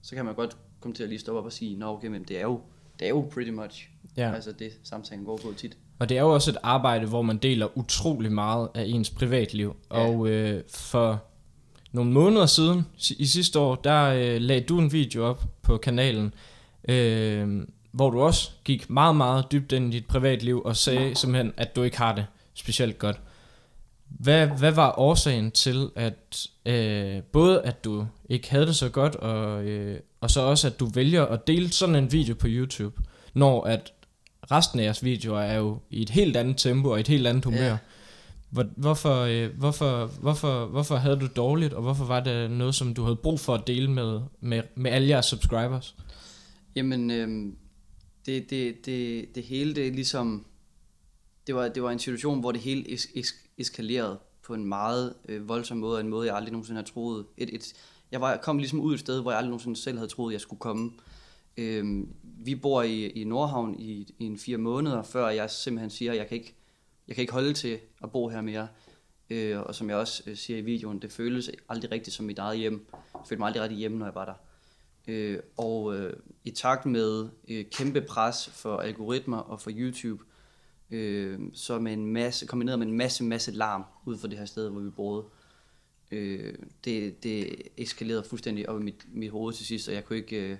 [0.01, 2.23] så kan man godt komme til at lige stoppe op og sige, nå okay, men
[2.23, 2.61] det er jo,
[2.99, 4.33] det er jo pretty much, Ja.
[4.33, 5.77] altså det samtalen går på tit.
[5.99, 9.75] Og det er jo også et arbejde, hvor man deler utrolig meget af ens privatliv.
[9.91, 9.97] Ja.
[9.97, 11.23] Og øh, for
[11.91, 15.77] nogle måneder siden, si- i sidste år, der øh, lagde du en video op på
[15.77, 16.33] kanalen,
[16.89, 21.53] øh, hvor du også gik meget, meget dybt ind i dit privatliv og sagde simpelthen,
[21.57, 23.19] at du ikke har det specielt godt.
[24.09, 29.15] Hvad, hvad var årsagen til, at øh, både at du ikke havde det så godt,
[29.15, 33.01] og, øh, og så også at du vælger at dele sådan en video på YouTube,
[33.33, 33.93] når at
[34.51, 37.45] resten af jeres videoer er jo i et helt andet tempo og et helt andet
[37.45, 37.65] humør.
[37.65, 37.77] Ja.
[38.49, 42.93] Hvor, hvorfor, øh, hvorfor, hvorfor, hvorfor havde du dårligt, og hvorfor var det noget, som
[42.93, 45.95] du havde brug for at dele med, med, med alle jeres subscribers?
[46.75, 47.55] Jamen, øhm,
[48.25, 50.45] det, det, det, det hele, det ligesom,
[51.47, 55.13] det var, det var en situation, hvor det hele es, es, eskalerede på en meget
[55.29, 57.25] øh, voldsom måde, og en måde, jeg aldrig nogensinde har troet.
[57.37, 57.73] Et, et,
[58.11, 60.41] jeg var, kom ligesom ud et sted, hvor jeg aldrig nogensinde selv havde troet, jeg
[60.41, 60.91] skulle komme.
[61.57, 62.09] Øhm,
[62.45, 66.17] vi bor i, i Nordhavn i, i en fire måneder, før jeg simpelthen siger, at
[66.17, 66.55] jeg kan ikke,
[67.07, 68.67] jeg kan ikke holde til at bo her mere.
[69.29, 72.39] Øh, og som jeg også øh, siger i videoen, det føles aldrig rigtigt som mit
[72.39, 72.85] eget hjem.
[72.93, 74.33] Jeg følte mig aldrig rigtig hjemme, når jeg var der.
[75.07, 80.23] Øh, og øh, i takt med øh, kæmpe pres for algoritmer og for YouTube,
[80.91, 84.45] øh, så med en masse, kombineret med en masse, masse larm ud for det her
[84.45, 85.25] sted, hvor vi boede,
[86.11, 86.53] øh,
[86.85, 90.51] det, det eskalerede fuldstændig op i mit, mit hoved til sidst, og jeg kunne ikke,
[90.51, 90.57] øh,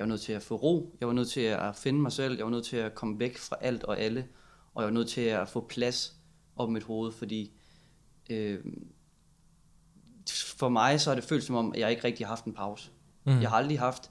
[0.00, 2.36] jeg var nødt til at få ro, jeg var nødt til at finde mig selv,
[2.36, 4.28] jeg var nødt til at komme væk fra alt og alle,
[4.74, 6.14] og jeg var nødt til at få plads
[6.56, 7.52] op i mit hoved, fordi
[8.30, 8.58] øh,
[10.30, 12.54] for mig så har det følt som om, at jeg ikke rigtig har haft en
[12.54, 12.90] pause.
[13.24, 13.40] Mm.
[13.40, 14.10] Jeg har aldrig haft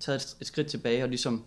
[0.00, 1.44] taget et, et skridt tilbage og ligesom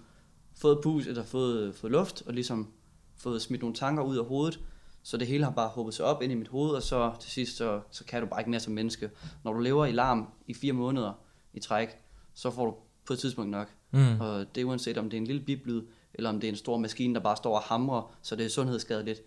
[0.61, 2.73] fået pus eller fået, fået luft og ligesom
[3.17, 4.59] fået smidt nogle tanker ud af hovedet,
[5.03, 7.31] så det hele har bare håbet sig op ind i mit hoved, og så til
[7.31, 9.09] sidst, så, så kan du bare ikke mere som menneske.
[9.43, 11.13] Når du lever i larm i fire måneder
[11.53, 11.89] i træk,
[12.33, 12.75] så får du
[13.05, 13.71] på et tidspunkt nok.
[13.91, 14.19] Mm.
[14.21, 15.81] Og det er uanset om det er en lille biblyd,
[16.13, 18.49] eller om det er en stor maskine, der bare står og hamrer, så det er
[18.49, 19.21] sundhedsskadeligt.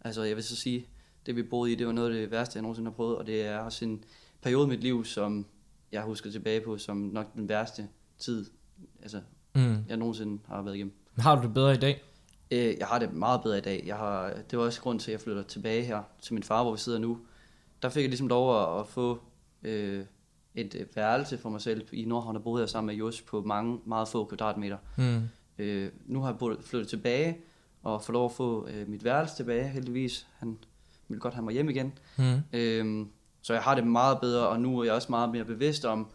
[0.00, 0.86] Altså jeg vil så sige,
[1.26, 3.26] det vi boede i, det var noget af det værste, jeg nogensinde har prøvet, og
[3.26, 4.04] det er også en
[4.42, 5.46] periode i mit liv, som
[5.92, 8.46] jeg husker tilbage på, som nok den værste tid,
[9.02, 9.20] altså,
[9.54, 9.76] Mm.
[9.88, 10.92] jeg nogensinde har været igennem.
[11.18, 12.02] Har du det bedre i dag?
[12.50, 13.82] Øh, jeg har det meget bedre i dag.
[13.86, 16.62] Jeg har, det var også grund til, at jeg flytter tilbage her til min far,
[16.62, 17.18] hvor vi sidder nu.
[17.82, 19.20] Der fik jeg ligesom lov at, at få
[19.62, 20.04] øh,
[20.54, 23.42] et øh, værelse for mig selv i Nordhavn, der boede jeg sammen med Jos på
[23.42, 24.78] mange, meget få kvadratmeter.
[24.96, 25.28] Mm.
[25.58, 27.38] Øh, nu har jeg boet, flyttet tilbage
[27.82, 30.26] og fået lov at få øh, mit værelse tilbage, heldigvis.
[30.38, 30.58] Han
[31.08, 31.92] ville godt have mig hjem igen.
[32.18, 32.40] Mm.
[32.52, 33.08] Øhm,
[33.42, 36.06] så jeg har det meget bedre, og nu er jeg også meget mere bevidst om,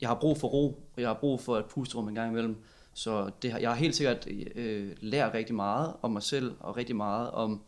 [0.00, 2.56] jeg har brug for ro, og jeg har brug for et pusterum en gang imellem.
[2.94, 6.76] Så det har, jeg har helt sikkert øh, lært rigtig meget om mig selv, og
[6.76, 7.62] rigtig meget om,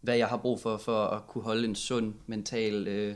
[0.00, 3.14] hvad jeg har brug for, for at kunne holde en sund mental, øh,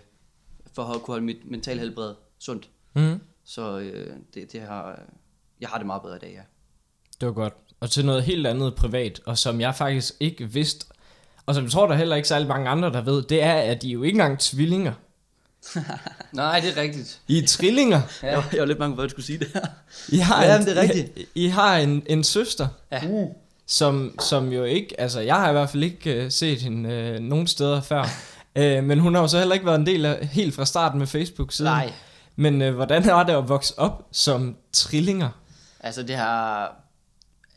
[0.77, 2.69] for at kunne holde mit mental helbred sundt.
[2.95, 3.21] Mm.
[3.45, 5.01] Så øh, det, det har,
[5.61, 6.41] jeg har det meget bedre i dag, ja.
[7.21, 7.53] Det var godt.
[7.81, 10.87] Og til noget helt andet privat, og som jeg faktisk ikke vidste,
[11.47, 13.55] og som jeg tror, der er heller ikke særlig mange andre, der ved, det er,
[13.55, 14.93] at de er jo ikke engang tvillinger.
[16.33, 17.21] Nej, det er rigtigt.
[17.29, 18.01] I er trillinger.
[18.23, 18.29] ja.
[18.29, 19.67] Jeg, var, jeg var lidt bange for, at du skulle sige det her.
[20.09, 21.19] I har, Ja, en, det er rigtigt.
[21.19, 23.07] I, I har en, en søster, Ja.
[23.09, 23.31] Uh.
[23.67, 27.23] som, som jo ikke, altså jeg har i hvert fald ikke uh, set hende uh,
[27.25, 28.05] nogen steder før,
[28.57, 30.99] uh, men hun har jo så heller ikke været en del af, helt fra starten
[30.99, 31.73] med Facebook siden.
[31.73, 31.93] Nej.
[32.37, 35.31] Men uh, hvordan var det at vokse op som trillinger?
[35.81, 36.77] Altså, det har,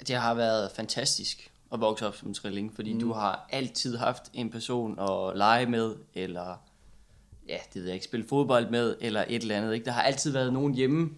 [0.07, 2.99] det har været fantastisk at vokse op som trilling, fordi mm.
[2.99, 6.55] du har altid haft en person at lege med, eller
[7.47, 9.73] ja, det ved jeg ikke, spille fodbold med, eller et eller andet.
[9.73, 9.85] Ikke?
[9.85, 11.09] Der har altid været nogen hjemme,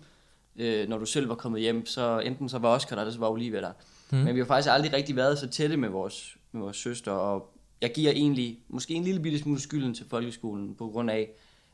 [0.56, 3.20] øh, når du selv var kommet hjem, så enten så var Oscar der, eller så
[3.20, 3.72] var Olivia der.
[4.10, 4.18] Mm.
[4.18, 7.51] Men vi har faktisk aldrig rigtig været så tætte med vores, med vores søster, og
[7.82, 11.30] jeg giver egentlig måske en lille bitte smule skylden til folkeskolen, på grund af,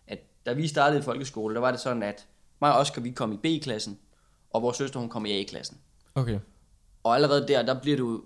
[0.08, 2.28] at da vi startede i folkeskole, der var det sådan, at
[2.62, 4.00] mig og Oscar, vi kom i B-klassen,
[4.50, 5.78] og vores søster, hun kom i A-klassen.
[6.16, 6.40] Okay.
[7.04, 8.24] Og allerede der, der bliver du,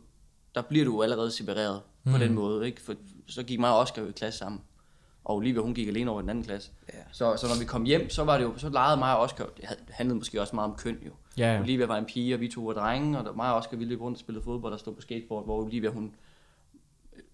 [0.56, 2.12] der bliver du allerede separeret mm.
[2.12, 2.82] på den måde, ikke?
[2.82, 2.94] For
[3.28, 4.62] så gik mig og Oscar jo i klasse sammen.
[5.24, 6.72] Og Olivia, hun gik alene over i den anden klasse.
[6.94, 7.00] Ja.
[7.12, 9.46] Så, så når vi kom hjem, så var det jo, så legede mig og Oscar,
[9.58, 11.12] det handlede måske også meget om køn jo.
[11.38, 11.62] Ja, ja.
[11.62, 13.86] Olivia var en pige, og vi to var drenge, og der, mig og Oscar, vi
[13.86, 16.16] løb rundt og spillede fodbold og stod på skateboard, hvor Olivia, hun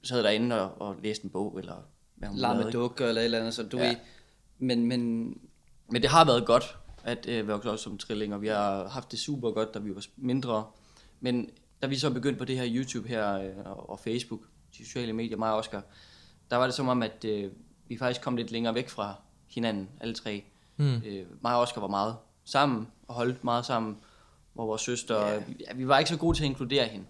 [0.04, 1.76] sad derinde og, og læste en bog, eller
[2.16, 2.78] hvad hun Lar lavede, med ikke?
[2.78, 3.88] dukker eller et eller andet, så du Ja.
[3.88, 3.96] ved,
[4.60, 5.00] men, men
[5.92, 8.38] Men det har været godt at øh, vokse op som trillinger.
[8.38, 10.66] Vi har haft det super godt, da vi var mindre.
[11.20, 11.50] Men
[11.82, 14.40] da vi så begyndte på det her YouTube her øh, og og Facebook,
[14.78, 15.84] de sociale medier, mig og Oscar,
[16.50, 17.52] der var det som om, at øh,
[17.88, 19.16] vi faktisk kom lidt længere væk fra
[19.48, 20.44] hinanden, alle tre.
[20.78, 20.96] Mm.
[21.06, 23.98] Øh, mig og Oscar var meget sammen og holdt meget sammen,
[24.54, 25.38] hvor vores søster, ja.
[25.48, 27.06] vi, ja, vi var ikke så gode til at inkludere hende.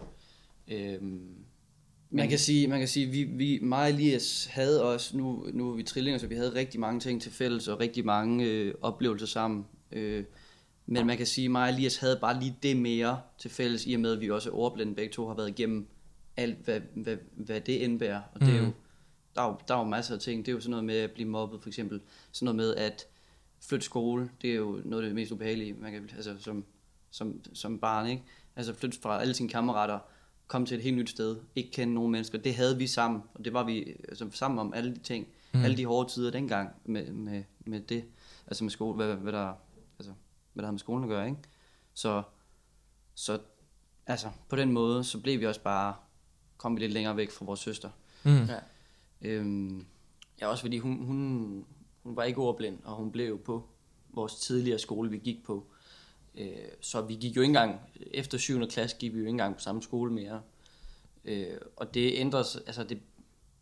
[2.11, 5.47] Øh, Man kan sige, man kan sige vi, vi, mig og Elias havde også, nu,
[5.53, 8.45] nu er vi trillinger, så vi havde rigtig mange ting til fælles, og rigtig mange
[8.45, 9.65] øh, oplevelser sammen.
[9.91, 10.23] Øh,
[10.85, 13.93] men man kan sige, mig og Elias havde bare lige det mere til fælles, i
[13.93, 15.87] og med, at vi også er ordblinde begge to har været igennem
[16.37, 18.21] alt, hvad, hvad, hvad det indbærer.
[18.33, 18.71] Og det er jo,
[19.35, 20.45] der er jo, der er jo masser af ting.
[20.45, 22.01] Det er jo sådan noget med at blive mobbet, for eksempel.
[22.31, 23.07] Sådan noget med at
[23.61, 26.65] flytte skole, det er jo noget af det mest ubehagelige, man kan, altså som,
[27.11, 28.23] som, som barn, ikke?
[28.55, 29.99] Altså flytte fra alle sine kammerater,
[30.47, 32.37] komme til et helt nyt sted, ikke kende nogen mennesker.
[32.37, 35.63] Det havde vi sammen, og det var vi altså, sammen om alle de ting, mm.
[35.63, 38.05] alle de hårde tider dengang med, med, med det,
[38.47, 39.53] altså med skole, hvad, hvad der,
[39.99, 40.13] altså,
[40.53, 41.39] hvad der havde med skolen at gøre, ikke?
[41.93, 42.23] Så,
[43.15, 43.39] så
[44.05, 45.95] altså, på den måde, så blev vi også bare,
[46.57, 47.89] kom vi lidt længere væk fra vores søster.
[48.23, 48.45] Mm.
[48.45, 48.59] ja.
[49.21, 49.85] Øhm,
[50.41, 51.65] Ja, også fordi hun, hun,
[52.03, 53.69] hun var ikke ordblind, og hun blev jo på
[54.09, 55.67] vores tidligere skole, vi gik på.
[56.37, 56.49] Øh,
[56.81, 57.79] så vi gik jo ikke engang,
[58.11, 58.67] efter 7.
[58.67, 60.41] klasse gik vi jo ikke engang på samme skole mere.
[61.25, 62.99] Øh, og det ændrede sig, altså det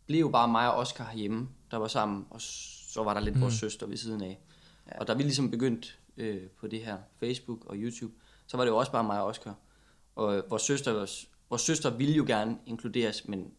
[0.06, 3.34] blev jo bare mig og Oscar herhjemme, der var sammen, og så var der lidt
[3.34, 3.40] mm.
[3.40, 4.38] vores søster ved siden af.
[4.86, 4.98] Ja.
[5.00, 8.14] Og da vi ligesom begyndte øh, på det her Facebook og YouTube,
[8.46, 9.54] så var det jo også bare mig og Oscar.
[10.16, 13.50] Og vores søster, vores, vores søster ville jo gerne inkluderes, men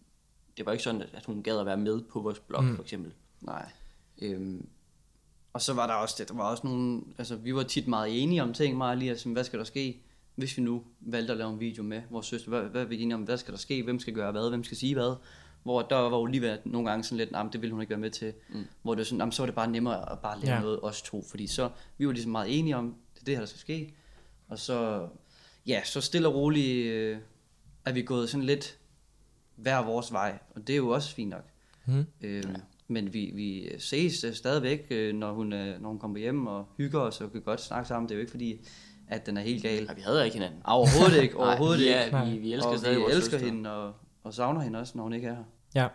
[0.58, 2.75] det var ikke sådan, at hun gad at være med på vores blog, mm.
[2.75, 3.13] for eksempel.
[3.41, 3.69] Nej.
[4.21, 4.69] Øhm,
[5.58, 8.24] og så var der også det, der var også nogle, altså vi var tit meget
[8.24, 10.02] enige om ting, meget lige, altså, hvad skal der ske,
[10.36, 13.02] hvis vi nu valgte at lave en video med vores søster, hvad, hvad er vi
[13.02, 15.15] enige om, hvad skal der ske, hvem skal gøre hvad, hvem skal sige hvad,
[15.63, 17.89] hvor der var jo lige været nogle gange sådan lidt, nah, det ville hun ikke
[17.89, 18.65] være med til, mm.
[18.82, 20.56] hvor det var sådan, nah, så var det bare nemmere at bare lave Ja.
[20.56, 20.62] ja.
[20.62, 23.41] noget os to, fordi så, vi var ligesom meget enige om, det er det her,
[23.41, 23.93] der skal ske,
[24.48, 25.08] og så,
[25.67, 27.17] ja, så stille og roligt, øh,
[27.86, 28.78] er vi gået sådan lidt
[29.56, 31.46] hver vores vej, og det er jo også fint nok.
[31.86, 32.06] Mm.
[32.22, 32.56] Øhm, ja.
[32.88, 36.65] Men vi, vi ses øh, stadigvæk, øh, når hun, øh, når hun kommer hjem og
[36.78, 38.10] hygger os og kan godt snakke sammen.
[38.10, 38.67] Det er jo ikke fordi,
[39.08, 39.84] at den er helt gal.
[39.89, 40.62] Ja, vi havde ikke hinanden.
[40.65, 42.17] Overhovedet ikke, overhovedet Nej, vi, ikke.
[42.17, 43.54] er, vi, vi elsker og stadig vi vores elsker søster.
[43.54, 45.43] hende, og, og savner hende også, når hun ikke er her.
[45.76, 45.88] Ja.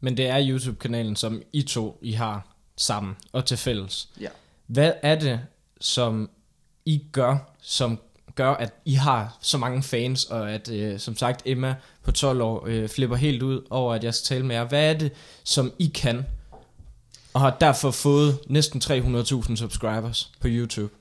[0.00, 4.08] Men det er YouTube-kanalen, som I to I har sammen og til fælles.
[4.20, 4.28] Ja.
[4.66, 5.40] Hvad er det,
[5.80, 6.30] som
[6.84, 7.98] I gør, som
[8.42, 12.42] gør, at I har så mange fans, og at, øh, som sagt, Emma på 12
[12.42, 14.64] år øh, flipper helt ud over, at jeg skal tale med jer.
[14.64, 15.12] Hvad er det,
[15.44, 16.26] som I kan,
[17.34, 20.94] og har derfor fået næsten 300.000 subscribers på YouTube?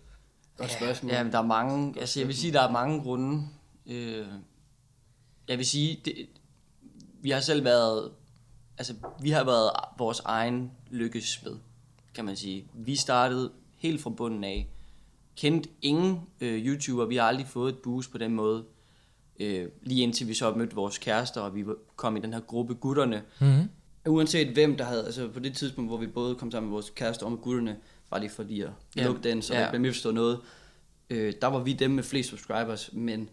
[0.57, 1.11] Godt spørgsmål.
[1.11, 3.47] Ja, men der er mange, altså jeg vil sige, der er mange grunde.
[3.85, 4.25] Øh,
[5.47, 6.13] jeg vil sige, det,
[7.21, 8.11] vi har selv været,
[8.77, 11.55] altså vi har været vores egen lykkesped,
[12.13, 12.65] kan man sige.
[12.73, 14.67] Vi startede helt fra bunden af.
[15.39, 18.63] Kendt ingen øh, YouTuber, vi har aldrig fået et boost på den måde.
[19.39, 22.73] Øh, lige indtil vi så mødte vores kærester, og vi kom i den her gruppe
[22.73, 23.23] gutterne.
[23.41, 23.69] Mm-hmm.
[24.07, 26.89] Uanset hvem der havde, altså på det tidspunkt, hvor vi både kom sammen med vores
[26.89, 27.77] kæreste og med gutterne,
[28.09, 29.05] var det fordi at Ja.
[29.05, 29.59] lukke den, så Ja.
[29.59, 30.39] der blev misforstået noget.
[31.09, 33.29] Øh, der var vi dem med flest subscribers, men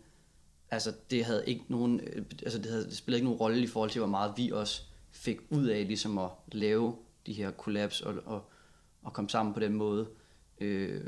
[0.71, 3.67] altså det havde ikke nogen, øh, altså det, havde, det spillede ikke nogen rolle i
[3.67, 6.95] forhold til, hvor meget vi også fik ud af ligesom at lave
[7.27, 8.51] de her collabs og, og,
[9.03, 10.07] og komme sammen på den måde.
[10.61, 11.01] Øh,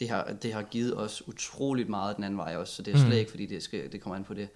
[0.00, 2.98] det har, det har givet os utroligt meget den anden vej også, så det er
[2.98, 4.48] slet ikke, fordi det, skal, det kommer an på det.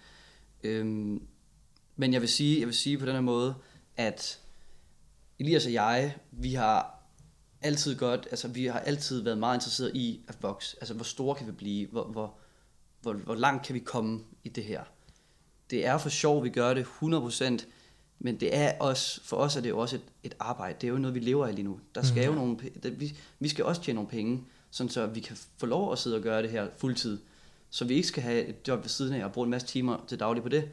[0.62, 1.22] Øhm,
[1.96, 3.54] men jeg vil sige, jeg vil sige på den her måde,
[3.96, 4.40] at
[5.38, 7.02] Elias og jeg, vi har
[7.60, 10.76] altid godt, altså vi har altid været meget interesseret i at vokse.
[10.80, 11.88] Altså hvor store kan vi blive?
[11.88, 12.34] Hvor, hvor,
[13.00, 14.82] hvor, hvor langt kan vi komme i det her?
[15.70, 17.66] Det er for sjov, vi gør det 100%,
[18.18, 20.78] men det er også, for os er det jo også et, et arbejde.
[20.80, 21.80] Det er jo noget, vi lever af lige nu.
[21.94, 22.58] Der skal jo nogle,
[22.92, 26.16] vi, vi skal også tjene nogle penge, sådan så vi kan få lov at sidde
[26.16, 27.18] og gøre det her fuldtid.
[27.70, 30.04] Så vi ikke skal have et job ved siden af og bruge en masse timer
[30.08, 30.68] til daglig på det.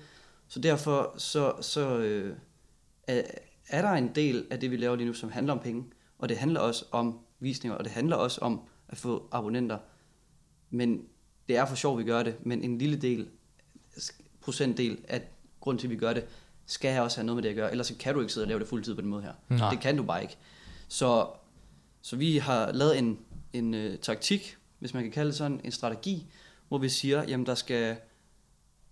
[0.47, 2.35] Så derfor så, så øh,
[3.07, 3.21] er,
[3.67, 5.85] er der en del af det, vi laver lige nu, som handler om penge.
[6.19, 9.77] Og det handler også om visninger, og det handler også om at få abonnenter.
[10.69, 11.01] Men
[11.47, 12.45] det er for sjov, vi gør det.
[12.45, 13.27] Men en lille del,
[14.41, 15.21] procentdel af
[15.59, 16.25] grunden til, at vi gør det,
[16.65, 17.71] skal jeg også have noget med det at gøre.
[17.71, 19.33] Ellers kan du ikke sidde og lave det fuldtid på den måde her.
[19.49, 19.69] Nej.
[19.69, 20.37] Det kan du bare ikke.
[20.87, 21.27] Så,
[22.01, 23.19] så vi har lavet en,
[23.53, 26.25] en uh, taktik, hvis man kan kalde det sådan, en strategi,
[26.67, 27.95] hvor vi siger, jamen der skal,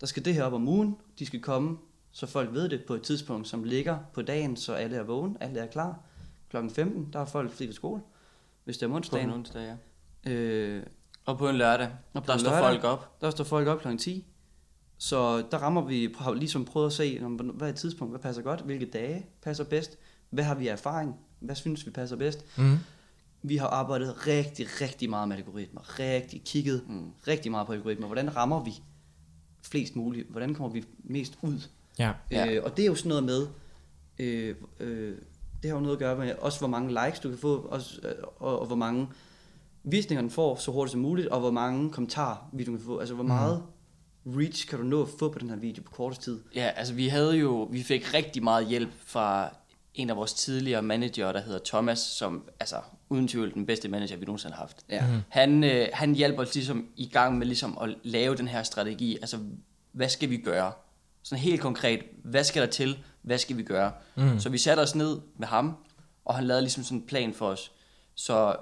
[0.01, 1.77] der skal det her op om ugen, de skal komme,
[2.11, 5.37] så folk ved det på et tidspunkt, som ligger på dagen, så alle er vågen,
[5.39, 5.99] alle er klar.
[6.49, 8.01] Klokken 15, der er folk fri ved skole,
[8.63, 9.31] hvis det er om På en onsdagen.
[9.31, 9.77] onsdag,
[10.25, 10.31] ja.
[10.31, 10.83] Øh,
[11.25, 12.69] Og på en lørdag, Og på der en står lørdag.
[12.69, 13.21] folk op.
[13.21, 14.25] der står folk op klokken 10.
[14.97, 18.19] Så der rammer vi, har ligesom prøvet at se, om, hvad er et tidspunkt, hvad
[18.19, 19.97] passer godt, hvilke dage passer bedst,
[20.29, 22.45] hvad har vi erfaring, hvad synes vi passer bedst.
[22.57, 22.77] Mm.
[23.41, 27.11] Vi har arbejdet rigtig, rigtig meget med algoritmer, rigtig kigget mm.
[27.27, 28.07] rigtig meget på algoritmer.
[28.07, 28.71] Hvordan rammer vi
[29.61, 30.29] flest muligt?
[30.29, 31.59] Hvordan kommer vi mest ud?
[31.99, 32.11] Ja.
[32.31, 33.47] Øh, og det er jo sådan noget med,
[34.19, 35.15] øh, øh,
[35.63, 37.99] det har jo noget at gøre med også hvor mange likes du kan få, også,
[38.03, 39.07] øh, og, og hvor mange
[39.83, 42.99] visninger den får så hurtigt som muligt, og hvor mange kommentarer videoen kan få.
[42.99, 43.63] Altså hvor meget
[44.25, 46.39] reach kan du nå at få på den her video på kortest tid.
[46.55, 49.49] Ja, altså vi havde jo, vi fik rigtig meget hjælp fra
[49.93, 52.75] en af vores tidligere manager, der hedder Thomas, som altså
[53.09, 54.85] uden tvivl den bedste manager, vi nogensinde har haft.
[54.89, 55.07] Ja.
[55.07, 55.21] Mhm.
[55.29, 59.15] Han, øh, han hjælper os ligesom i gang med ligesom at lave den her strategi.
[59.21, 59.39] Altså,
[59.91, 60.71] hvad skal vi gøre?
[61.23, 62.97] Sådan helt konkret, hvad skal der til?
[63.21, 63.91] Hvad skal vi gøre?
[64.15, 64.39] Mm.
[64.39, 65.75] Så vi satte os ned med ham,
[66.25, 67.71] og han lavede ligesom sådan en plan for os.
[68.15, 68.55] Så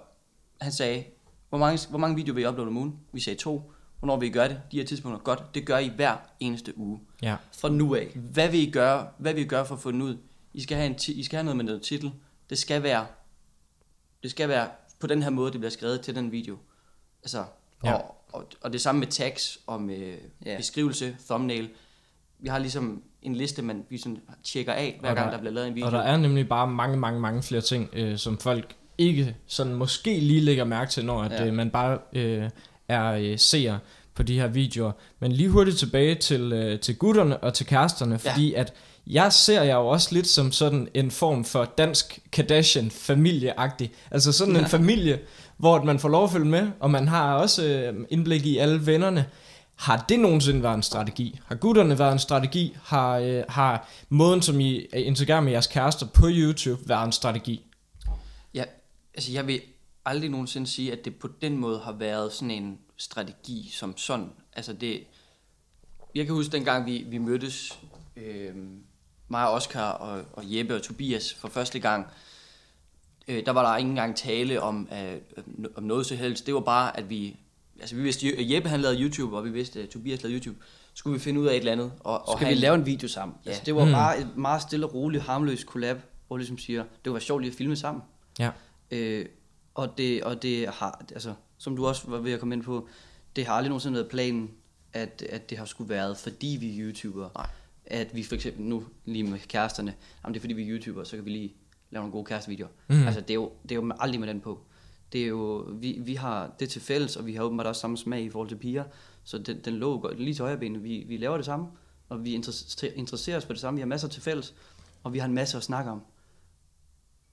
[0.62, 1.04] han sagde,
[1.50, 2.96] hvor mange, hvor mange videoer vil I uploade om ugen?
[3.14, 3.72] Vi sagde to.
[4.00, 4.62] Hvornår vil I gøre det?
[4.72, 5.20] De her tidspunkter.
[5.24, 7.00] Godt, det gør I hver eneste uge.
[7.22, 7.36] Ja.
[7.58, 8.08] Fra nu af.
[8.16, 10.18] Hvad vil I gøre, hvad vil I gøre for at få den ud?
[10.54, 12.12] I skal have, en ti- I skal have noget med noget titel.
[12.50, 13.06] Det skal være,
[14.26, 14.68] det skal være
[15.00, 16.58] på den her måde, det bliver skrevet til den video.
[17.24, 17.44] Altså,
[17.84, 17.90] Ja.
[17.90, 17.96] ja.
[17.96, 20.58] og, og, og det samme med tags og med Ja.
[20.58, 21.70] beskrivelse, thumbnail.
[22.40, 25.40] Vi har ligesom en liste, man vi sådan tjekker af, hver Og gang der- der
[25.40, 25.86] bliver lavet en video.
[25.86, 29.74] Og der er nemlig bare mange, mange, mange flere ting, øh, som folk ikke sådan
[29.74, 31.46] måske lige lægger mærke til, når at, Ja.
[31.46, 32.50] øh, man bare øh,
[32.88, 33.78] er øh, seer
[34.14, 34.92] på de her videoer.
[35.20, 38.32] Men lige hurtigt tilbage til, øh, til gutterne og til kæresterne, Ja.
[38.32, 38.74] fordi at
[39.08, 43.94] jeg ser jeg jo også lidt som sådan en form for dansk Kardashian familieagtig.
[44.12, 45.20] Altså sådan en familie,
[45.58, 48.86] hvor man får lov at følge med, og man har også øh, indblik i alle
[48.86, 49.26] vennerne.
[49.76, 51.40] Har det nogensinde været en strategi?
[51.46, 52.78] Har gutterne været en strategi?
[52.84, 57.66] Har, øh, har måden, som I interagerer med jeres kærester på YouTube, været en strategi?
[58.54, 58.64] Ja,
[59.14, 59.62] altså jeg vil
[60.06, 64.30] aldrig nogensinde sige, at det på den måde har været sådan en strategi som sådan.
[64.54, 65.04] Altså det,
[66.16, 67.80] jeg kan huske dengang vi, vi mødtes,
[68.16, 68.56] øh,
[69.28, 72.08] mig og Oscar og, og Jeppe og Tobias for første gang,
[73.28, 75.18] øh, der var der ikke engang tale om, øh,
[75.76, 76.46] om noget så helst.
[76.46, 77.36] Det var bare, at vi,
[77.80, 80.58] altså vi vidste, at Jeppe han lavede YouTube, og vi vidste, at Tobias lavede YouTube.
[80.94, 81.92] Skulle vi finde ud af et eller andet.
[82.00, 83.38] Og, og Skal have vi lave en video sammen?
[83.46, 83.50] Ja.
[83.50, 86.84] Altså, det var bare et meget stille og roligt, harmløst collab, hvor vi ligesom siger,
[87.06, 88.04] det var sjovt lige at filme sammen.
[88.40, 88.50] Ja.
[88.92, 89.26] Øh,
[89.74, 92.88] og, det, og det har, altså, som du også var ved at komme ind på,
[93.36, 94.52] det har aldrig nogensinde været planen,
[94.94, 97.30] at, at det har skulle været, fordi vi er YouTubere.
[97.36, 97.48] Nej.
[97.88, 101.04] At vi for eksempel nu lige med kæresterne, jamen det er fordi vi er YouTuber,
[101.04, 101.54] så kan vi lige
[101.90, 102.70] lave nogle gode kærestevideoer.
[102.88, 103.06] Mm.
[103.06, 104.60] Altså det er, jo, det er jo aldrig med den på.
[105.14, 107.98] Det er jo, vi, vi har det til fælles, og vi har åbenbart også samme
[107.98, 108.84] smag i forhold til piger,
[109.24, 110.84] så den, den lå godt lige til højre benet.
[110.84, 111.68] Vi, vi laver det samme,
[112.10, 113.78] og vi interesser- interesserer os for det samme.
[113.78, 114.54] Vi har masser til fælles,
[115.04, 116.02] og vi har en masse at snakke om.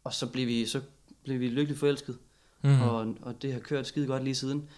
[0.05, 0.81] Og så blev vi, så
[1.25, 2.19] blev vi lykkeligt forelsket,
[2.63, 2.81] mm.
[2.81, 4.69] og, og det har kørt skide godt lige siden.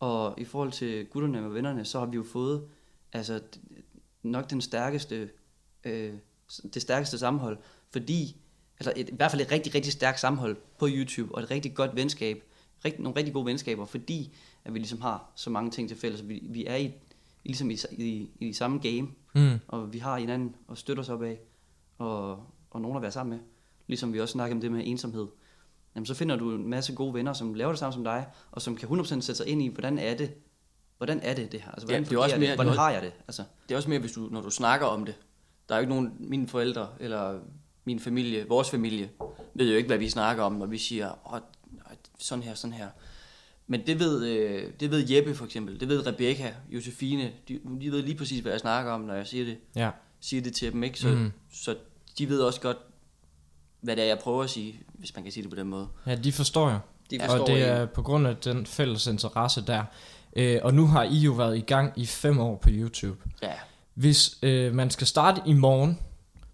[0.00, 2.64] Og i forhold til gutterne og vennerne, så har vi jo fået
[3.12, 3.40] altså,
[4.24, 5.30] nok den stærkeste,
[5.84, 6.12] øh,
[6.74, 7.58] det stærkeste sammenhold,
[7.90, 8.36] fordi,
[8.80, 11.74] altså et, i hvert fald et rigtig, rigtig stærkt sammenhold på YouTube, og et rigtig
[11.74, 12.42] godt venskab,
[12.84, 16.28] rigtig, nogle rigtig gode venskaber, fordi at vi ligesom har så mange ting til fælles.
[16.28, 16.92] Vi, vi er i,
[17.44, 19.58] ligesom i, i, i samme game, Mm.
[19.68, 21.38] og vi har hinanden at støtte os op af,
[21.98, 22.30] og,
[22.70, 23.46] og nogen at være sammen med.
[23.86, 25.26] Ligesom vi også snakker om det med ensomhed.
[25.94, 28.62] Jamen, så finder du en masse gode venner, som laver det samme som dig, og
[28.62, 30.34] som kan 100% sætte sig ind i, hvordan er det,
[30.96, 31.70] hvordan er det det her?
[31.70, 32.56] Altså, hvordan, Ja, det er også mere- det?
[32.56, 33.12] hvordan det har jeg det?
[33.28, 35.14] Altså, Det er også mere, hvis du, når du snakker om det.
[35.68, 37.38] Der er jo ikke nogen, mine forældre eller
[37.84, 39.10] min familie, vores familie,
[39.54, 41.38] ved jo ikke, hvad vi snakker om, når vi siger, Åh,
[42.18, 42.88] sådan her, sådan her.
[43.66, 47.92] Men det ved, øh, det ved Jeppe for eksempel, det ved Rebecca, Josefine, de, de
[47.92, 49.90] ved lige præcis, hvad jeg snakker om, når jeg siger det, Ja.
[50.20, 50.98] siger det til dem, ikke?
[51.00, 51.32] Så, mm.
[51.52, 51.76] så
[52.18, 52.76] de ved også godt,
[53.80, 55.88] hvad det er, jeg prøver at sige, hvis man kan sige det på den måde.
[56.06, 56.80] Ja, de forstår jeg.
[57.10, 57.62] De og forstår det en.
[57.62, 59.84] er på grund af den fælles interesse der.
[60.36, 63.22] Øh, og nu har I jo været i gang i fem år på YouTube.
[63.42, 63.52] Ja,
[63.94, 65.98] Hvis øh, man skal starte i morgen,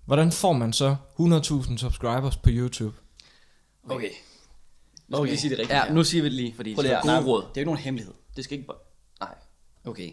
[0.05, 2.97] hvordan får man så 100.000 subscribers på YouTube?
[3.85, 4.11] okay.
[5.09, 5.93] Nu skal vi lige sige det rigtigt Ja, her.
[5.95, 7.41] nu siger vi det lige, fordi Prøv det er gode råd.
[7.43, 8.15] Det er jo ikke nogen hemmelighed.
[8.37, 8.77] Det skal ikke bare...
[9.21, 9.35] Nej.
[9.85, 10.11] Okay.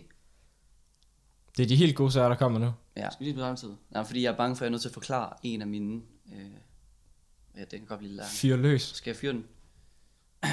[1.57, 2.71] Det er de helt gode sager, der kommer nu.
[2.97, 3.09] Ja.
[3.09, 3.69] Skal vi lige på samme tid?
[3.89, 5.67] Nej, fordi jeg er bange for, at jeg er nødt til at forklare en af
[5.67, 6.01] mine...
[6.33, 6.39] Øh,
[7.55, 8.31] ja, det kan godt blive lidt langt.
[8.31, 8.81] Fyr løs.
[8.95, 9.45] Skal jeg fyre den?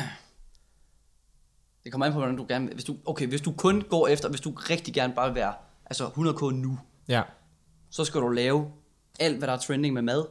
[1.84, 2.74] Det kommer an på, hvordan du gerne vil.
[2.74, 5.54] Hvis du, okay, hvis du kun går efter, hvis du rigtig gerne bare vil være
[5.86, 7.22] altså 100k nu, Ja.
[7.90, 8.72] så skal du lave
[9.20, 10.24] alt, hvad der er trending med mad.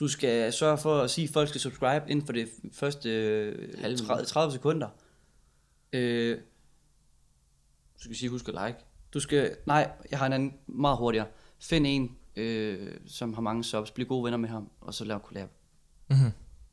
[0.00, 3.74] Du skal sørge for at sige, at folk skal subscribe inden for det første øh,
[3.80, 4.88] Halve 30, 30 sekunder.
[5.92, 6.38] Øh,
[7.98, 8.78] Du skal sige, husk at like.
[9.14, 11.26] du skal, nej, jeg har en anden meget hurtigere.
[11.60, 15.20] Find en, øh, som har mange subs, bliv gode venner med ham, og så lav
[15.20, 15.48] collab.
[16.10, 16.30] Mm-hmm.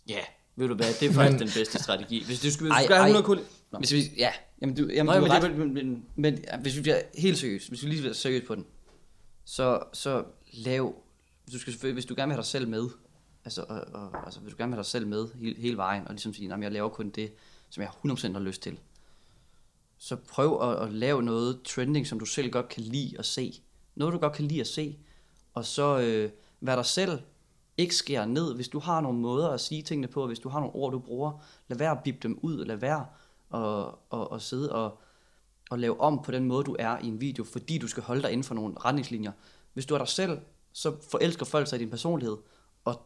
[0.07, 0.19] Ja,
[0.55, 2.25] ved du hvad, det er faktisk den bedste strategi.
[2.25, 3.09] Hvis du skal, hvis Ej, du skal have ej.
[3.19, 3.39] 100 kul...
[3.75, 3.79] Nå.
[3.79, 5.57] Hvis vi, ja, jamen du, jamen, Nå, du men, har det, ret.
[5.57, 8.55] men, men, Men ja, hvis vi bliver helt seriøst, hvis vi lige bliver seriøst på
[8.55, 8.65] den,
[9.45, 10.95] så, så lav,
[11.43, 12.89] hvis du, skal, hvis du gerne vil have dig selv med,
[13.45, 16.07] altså, og, og, altså hvis du gerne vil have dig selv med hele, hele vejen,
[16.07, 17.31] og ligesom sige, at jeg laver kun det,
[17.69, 18.79] som jeg 100% har lyst til,
[19.97, 23.61] så prøv at, at lave noget trending, som du selv godt kan lide at se.
[23.95, 24.97] Noget, du godt kan lide at se,
[25.53, 26.29] og så øh,
[26.61, 27.19] vær dig selv,
[27.77, 30.59] ikke skære ned, hvis du har nogle måder at sige tingene på, hvis du har
[30.59, 33.05] nogle ord, du bruger, lad være at bippe dem ud, lad være
[33.53, 34.99] at, at, at sidde og,
[35.69, 38.21] og lave om på den måde, du er i en video, fordi du skal holde
[38.21, 39.31] dig inden for nogle retningslinjer.
[39.73, 40.39] Hvis du er dig selv,
[40.71, 42.38] så forelsker folk sig i din personlighed,
[42.84, 43.01] og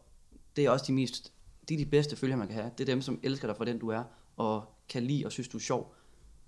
[0.56, 1.34] det er også de mest,
[1.70, 2.72] de er de bedste følgere, man kan have.
[2.78, 4.04] Det er dem, som elsker dig for den, du er,
[4.38, 5.96] og kan lide og synes, du er sjov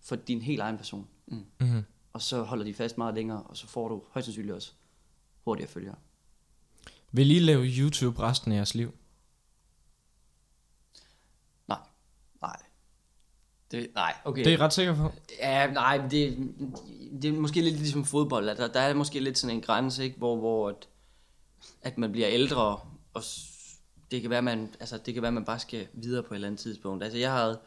[0.02, 1.08] for din helt egen person.
[1.28, 1.46] Mm.
[1.60, 1.84] Mm-hmm.
[2.14, 4.72] Og så holder de fast meget længere, og så får du højst sandsynligt også
[5.44, 5.96] hurtigere følgere.
[7.12, 8.94] Vil I lave YouTube resten af jeres liv?
[11.68, 11.80] Nej.
[12.42, 12.62] nej.
[13.72, 14.40] Det, nej, okay.
[14.40, 15.12] Det er jeg ret sikker på.
[15.40, 16.38] Ja, nej, det,
[17.22, 18.50] det er måske lidt ligesom fodbold.
[18.50, 20.18] at Der, der er måske lidt sådan en grænse, ikke?
[20.18, 20.88] Hvor, hvor at,
[21.82, 22.80] at man bliver ældre,
[23.14, 23.24] og
[24.12, 26.48] det kan være, man, altså, det kan være, man bare skal videre på et eller
[26.48, 27.04] andet tidspunkt.
[27.04, 27.60] Altså, jeg havde,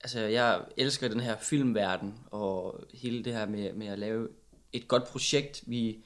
[0.00, 4.28] altså, jeg elsker den her filmverden, og hele det her med, med at lave
[4.72, 5.62] et godt projekt.
[5.66, 6.04] Vi,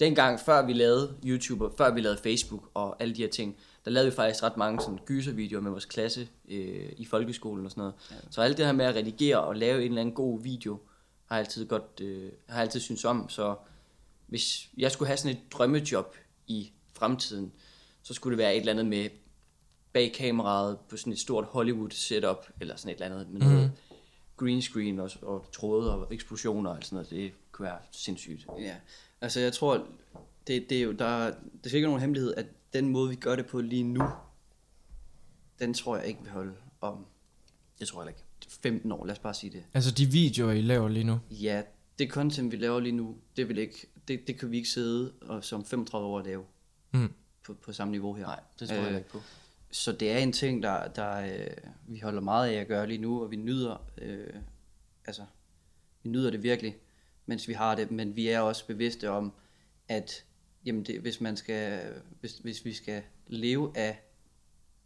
[0.00, 3.56] dengang, før vi lavede YouTube, og før vi lavede Facebook og alle de her ting,
[3.84, 7.70] der lavede vi faktisk ret mange sådan gyservideoer med vores klasse øh, i folkeskolen og
[7.70, 7.94] sådan noget.
[8.10, 8.16] Ja.
[8.30, 10.78] Så alt det her med at redigere og lave en eller anden god video,
[11.26, 13.28] har jeg altid godt, øh, har jeg altid synes om.
[13.28, 13.56] Så
[14.26, 16.16] hvis jeg skulle have sådan et drømmejob
[16.46, 17.52] i fremtiden,
[18.02, 19.08] så skulle det være et eller andet med
[19.92, 23.72] bag kameraet på sådan et stort Hollywood setup, eller sådan et eller andet med noget
[24.36, 27.10] green screen og, og tråde og eksplosioner og sådan noget.
[27.10, 28.46] Det kunne være sindssygt.
[28.58, 28.74] Ja,
[29.20, 29.86] altså jeg tror,
[30.46, 31.26] det, det er jo, der,
[31.64, 34.02] det er ikke nogen hemmelighed, at den måde, vi gør det på lige nu,
[35.58, 37.06] den tror jeg ikke vil holde om
[37.78, 38.24] Det tror jeg ikke.
[38.62, 39.64] 15 år, lad os bare sige det.
[39.74, 41.20] Altså de videoer, I laver lige nu.
[41.30, 41.62] Ja,
[41.98, 45.12] det content, vi laver lige nu, det, vil ikke, det, det kan vi ikke sidde
[45.22, 46.44] og som 35 år at lave
[46.94, 47.12] Mm.
[47.46, 48.26] på, på samme niveau her.
[48.26, 49.20] Nej, det tror jeg Øh, ikke på.
[49.70, 51.46] Så det er en ting, der, der øh,
[51.86, 54.34] vi holder meget af at gøre lige nu, og vi nyder, øh,
[55.04, 55.22] altså,
[56.02, 56.76] vi nyder det virkelig,
[57.26, 59.32] mens vi har det, men vi er også bevidste om,
[59.88, 60.24] at
[60.66, 64.02] jamen det, hvis, man skal, hvis, hvis vi skal leve af,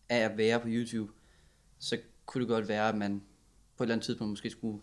[0.09, 1.13] af at være på YouTube,
[1.79, 3.23] så kunne det godt være, at man
[3.77, 4.83] på et eller andet tidspunkt måske skulle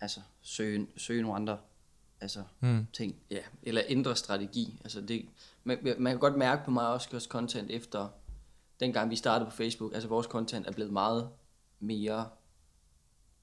[0.00, 1.58] altså, søge, søge nogle andre
[2.20, 2.86] altså, Mm.
[2.92, 3.16] ting.
[3.30, 4.80] Ja, eller ændre strategi.
[4.84, 5.28] Altså det,
[5.64, 8.08] man, man kan godt mærke på mig også, også content efter,
[8.80, 11.30] dengang vi startede på Facebook, altså vores content er blevet meget
[11.80, 12.28] mere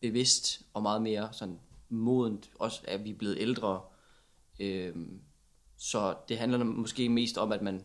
[0.02, 3.82] bevidst og meget mere sådan modent, også at vi er blevet ældre.
[4.60, 5.22] Øhm,
[5.78, 7.82] så det handler måske mest om, at man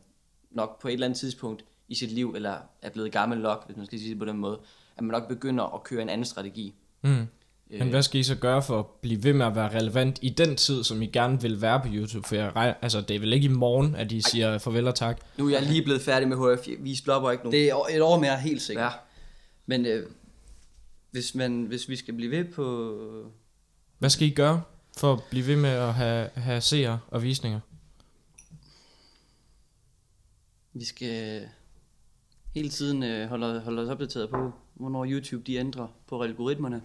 [0.51, 3.77] nok på et eller andet tidspunkt i sit liv, eller er blevet gammel nok, hvis
[3.77, 4.61] man skal sige det på den måde,
[4.97, 6.75] at man nok begynder at køre en anden strategi.
[7.03, 7.27] Mm.
[7.79, 10.29] Men hvad skal I så gøre for at blive ved med at være relevant i
[10.29, 12.29] den tid, som I gerne vil være på YouTube?
[12.29, 15.21] For jeg, altså, det er vel ikke i morgen, at I siger farvel og tak?
[15.37, 17.51] Nu er jeg lige blevet færdig med HF, vi stopper ikke nu.
[17.51, 18.85] Det er et år mere, helt sikkert.
[18.85, 18.99] ja.
[19.67, 20.07] Men øh,
[21.11, 22.97] hvis, man, hvis vi skal blive ved på...
[23.99, 24.63] Hvad skal I gøre
[24.97, 27.61] for at blive ved med at have, have seere og visninger?
[30.73, 31.49] Vi skal
[32.55, 36.83] hele tiden øh, holde, holde os opdateret på, hvornår YouTube de ændrer på algoritmerne.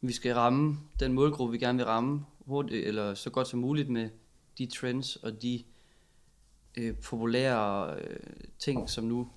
[0.00, 3.88] Vi skal ramme den målgruppe, vi gerne vil ramme, hurtigt, eller så godt som muligt
[3.88, 4.10] med
[4.58, 5.64] de trends og de
[6.76, 8.20] øh, populære øh,
[8.58, 9.30] ting, som nu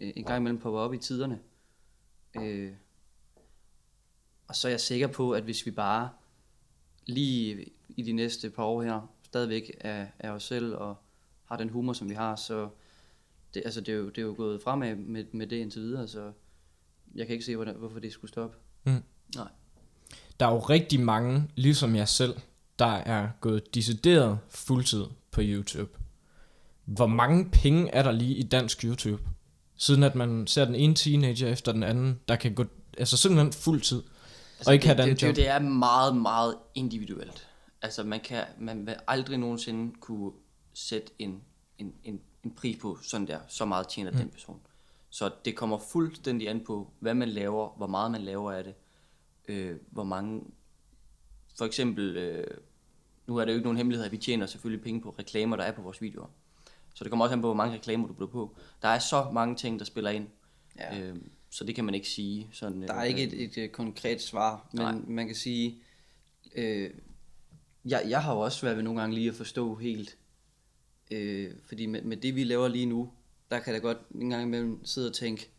[0.00, 1.38] øh, en gang imellem popper op i tiderne.
[2.36, 2.72] Øh,
[4.48, 6.10] og så er jeg sikker på, at hvis vi bare
[7.06, 10.96] lige i de næste par år her stadigvæk er, er os selv og
[11.44, 12.68] har den humor, som vi har, så
[13.54, 16.08] det, altså det, er jo, det er jo gået fremad med, med det indtil videre,
[16.08, 16.32] så
[17.14, 18.56] jeg kan ikke se, hvordan, hvorfor det skulle stoppe.
[18.84, 19.48] Nej.
[20.40, 22.34] Der er jo rigtig mange, ligesom jeg selv,
[22.78, 25.90] der er gået decideret fuldtid på YouTube.
[26.84, 29.22] Hvor mange penge er der lige i dansk YouTube?
[29.76, 32.64] Siden at man ser den ene teenager efter den anden, der kan gå
[32.98, 34.02] altså simpelthen fuldtid.
[34.58, 35.28] Altså, og ikke have det, den det, job.
[35.28, 37.48] det, det er meget, meget individuelt.
[37.82, 40.32] Altså man, kan, man vil aldrig nogensinde kunne
[40.74, 41.42] sætte en,
[41.78, 44.16] en, en, en pris på sådan der, så meget tjener mm.
[44.16, 44.60] den person.
[45.10, 48.74] Så det kommer fuldstændig an på, hvad man laver, hvor meget man laver af det,
[49.48, 50.42] øh, hvor mange,
[51.58, 52.46] for eksempel, øh,
[53.26, 55.64] nu er det jo ikke nogen hemmelighed, at vi tjener selvfølgelig penge på reklamer, der
[55.64, 56.26] er på vores videoer.
[56.94, 58.56] Så det kommer også an på, hvor mange reklamer du bliver på.
[58.82, 60.28] Der er så mange ting, der spiller ind.
[60.78, 61.00] Ja.
[61.00, 61.16] Øh,
[61.50, 62.48] så det kan man ikke sige.
[62.52, 64.82] Sådan, Der er ikke et, et, et konkret svar, men.
[64.82, 64.94] Nej.
[65.06, 65.78] man kan sige,
[66.54, 66.90] øh,
[67.84, 70.16] jeg, jeg har jo også svært ved nogle gange lige at forstå helt,
[71.10, 73.10] øh, fordi med, med det vi laver lige nu,
[73.50, 75.50] der kan der godt en gang imellem sidde og tænke,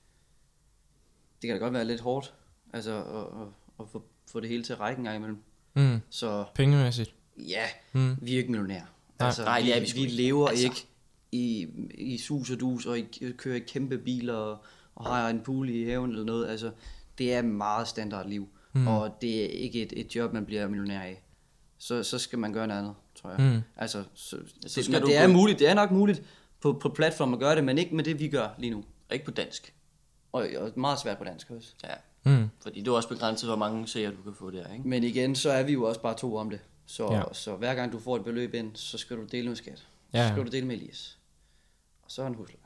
[1.41, 2.33] det kan da godt være lidt hårdt,
[2.73, 3.47] altså at, at,
[3.79, 5.37] at få, få det hele til at række en gang imellem.
[5.73, 7.15] Mm, Så pengemæssigt.
[7.37, 8.15] ja, Mm.
[8.21, 8.85] vi er ikke millionærer.
[9.19, 10.63] Altså, Nej, vi, er vi vi lever Altså.
[10.65, 10.87] ikke
[11.31, 14.57] i, i sus og dus, og i, kører i kæmpe biler, og,
[14.95, 16.47] og har en pool i haven eller noget.
[16.47, 16.71] Altså,
[17.17, 18.87] det er meget standard liv, mm.
[18.87, 21.23] og det er ikke et, et job, man bliver millionær af.
[21.77, 23.39] Så, så skal man gøre noget andet, tror jeg.
[23.39, 23.61] Mm.
[23.78, 26.24] Altså, så, det, skal men du det er gå- muligt, det er nok muligt
[26.61, 28.78] på, på platform at gøre det, men ikke med det, vi gør lige nu.
[29.09, 29.74] Og ikke på dansk.
[30.32, 31.74] Og, og meget svært på dansk også.
[31.84, 31.93] Ja.
[32.24, 32.49] Mm.
[32.61, 34.88] Fordi det er også begrænset, hvor mange serier du kan få der, ikke?
[34.88, 36.59] Men igen, så er vi jo også bare to om det.
[36.86, 37.22] Så, Ja.
[37.34, 39.88] så hver gang du får et beløb ind, så skal du dele med skat.
[40.13, 40.28] Ja, ja.
[40.28, 41.18] Så skal du dele med Elias.
[42.03, 42.59] Og så er der en husleje.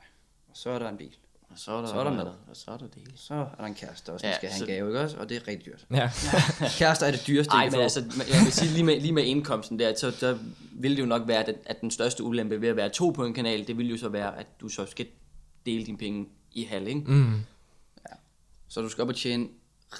[0.48, 1.16] Og så er der en bil.
[1.50, 2.26] Og så er der, Så er der mad.
[2.26, 3.12] Og så er der det hele.
[3.16, 5.16] Så er der en kæreste også, der Ja, skal have så- en gave, ikke også?
[5.16, 5.86] Og det er rigtig dyrt.
[5.90, 6.10] Ja.
[6.78, 9.78] Kærester er det dyreste, Nej, men altså, jeg vil sige, lige med, lige med indkomsten
[9.78, 10.38] der, så der
[10.72, 13.24] vil det jo nok være, at, at den største ulempe ved at være to på
[13.24, 15.06] en kanal, det vil jo så være, at du så skal
[15.66, 17.00] dele dine penge i halv, ikke?
[17.00, 17.40] Mm.
[18.68, 19.48] Så du skal op og tjene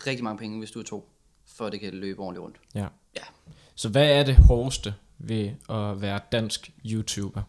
[0.07, 1.11] rigtig mange penge, hvis du er to,
[1.47, 2.57] for at det kan løbe ordentligt rundt.
[2.75, 2.87] ja.
[3.17, 3.23] Ja.
[3.75, 7.43] Så hvad er det hårdeste ved at være dansk YouTuber?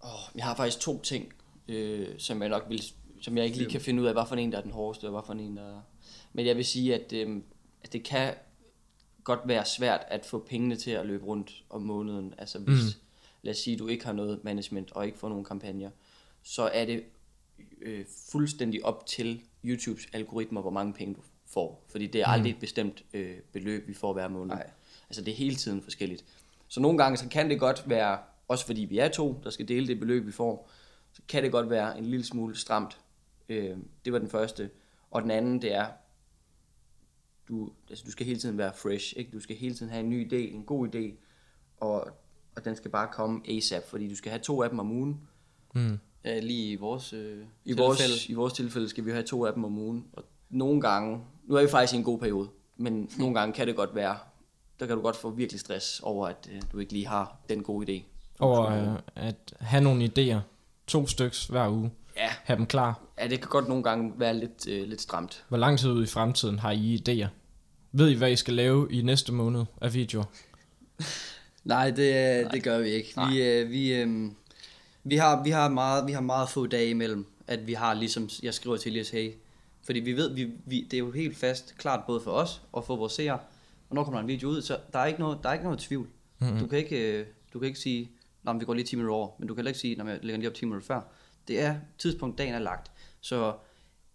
[0.00, 1.32] Oh, jeg har faktisk to ting,
[1.68, 2.82] øh, som jeg nok vil,
[3.20, 5.04] som jeg ikke lige kan finde ud af, hvad for en, der er den hårdeste,
[5.04, 5.80] og hvad for en, der er...
[6.32, 7.42] Men jeg vil sige, at, øh,
[7.82, 8.34] at det kan
[9.24, 12.34] godt være svært at få pengene til at løbe rundt om måneden.
[12.38, 13.00] Altså hvis, mm.
[13.42, 15.90] lad os sige, du ikke har noget management og ikke får nogen kampagner,
[16.42, 17.04] så er det
[17.82, 21.84] øh, fuldstændig op til YouTubes algoritmer, hvor mange penge du får.
[21.88, 24.54] Fordi det er aldrig et bestemt øh, beløb, vi får hver måned.
[24.54, 24.70] Nej.
[25.08, 26.24] Altså det er hele tiden forskelligt.
[26.68, 29.68] Så nogle gange så kan det godt være, også fordi vi er to, der skal
[29.68, 30.70] dele det beløb, vi får,
[31.16, 32.98] så kan det godt være en lille smule stramt.
[33.48, 34.70] Øh, det var den første.
[35.10, 35.86] Og den anden, det er,
[37.48, 39.14] du, altså, du skal hele tiden være fresh.
[39.16, 39.30] Ikke?
[39.30, 41.14] Du skal hele tiden have en ny idé, en god idé,
[41.76, 42.00] og,
[42.56, 45.20] og den skal bare komme ASAP, fordi du skal have to af dem om ugen.
[45.74, 45.98] Mm.
[46.24, 49.52] Ja, lige i vores øh, I vores, I vores tilfælde skal vi have to af
[49.52, 53.10] dem om ugen, og nogle gange, nu er vi faktisk i en god periode, men
[53.18, 54.18] nogle gange kan det godt være,
[54.80, 57.62] der kan du godt få virkelig stress over, at øh, du ikke lige har den
[57.62, 58.02] gode idé.
[58.38, 60.40] Over øh, at have nogle idéer.
[60.86, 61.90] To styks hver uge.
[62.16, 63.00] Ja, Have dem klar.
[63.20, 65.44] ja det kan godt nogle gange være lidt, øh, lidt stramt.
[65.48, 67.26] Hvor lang tid ud i fremtiden har I idéer?
[67.92, 70.24] Ved I, hvad I skal lave i næste måned af videoer?
[71.64, 72.52] Nej, det, Nej.
[72.52, 73.12] det gør vi ikke.
[73.16, 73.30] Nej.
[73.30, 74.30] Vi, øh, vi, øh,
[75.04, 78.28] vi, har, vi, har meget, vi har meget få dage imellem, at vi har ligesom,
[78.42, 79.32] jeg skriver til Elias, hey,
[79.84, 82.84] fordi vi ved, vi, vi, det er jo helt fast klart både for os og
[82.84, 83.38] for vores seere,
[83.88, 85.78] hvornår kommer der en video ud, så der er ikke noget, der er ikke noget
[85.78, 86.08] tvivl.
[86.38, 86.58] Mm-hmm.
[86.58, 88.10] Du, kan ikke, øh, du kan ikke sige,
[88.52, 90.18] men vi går lige 10 minutter over, men du kan heller ikke sige, når jeg
[90.22, 91.00] lægger lige op 10 minutter før.
[91.48, 92.90] Det er tidspunkt, dagen er lagt.
[93.20, 93.54] Så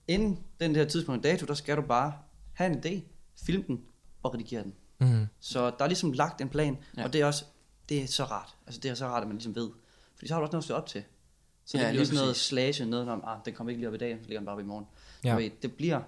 [0.08, 2.14] inden den der tidspunkt dato, der skal du bare
[2.54, 3.02] have en idé,
[3.46, 3.82] film den
[4.24, 4.74] og redigere den.
[5.00, 5.26] Mm.
[5.40, 7.04] Så der er ligesom lagt en plan, Ja.
[7.04, 7.46] og det er også,
[7.90, 8.56] det er så rart.
[8.68, 9.70] Altså det er så rart, at man ligesom ved.
[10.16, 11.04] Fordi så har du også noget at stå op til.
[11.66, 12.44] Så Ja, det bliver sådan noget præcis.
[12.48, 14.56] slage, noget om, ah, den kommer ikke lige op i dag, så ligger den bare
[14.56, 14.86] op i morgen.
[15.24, 15.30] Ja.
[15.30, 15.36] Ja.
[15.36, 16.02] Ved, det bliver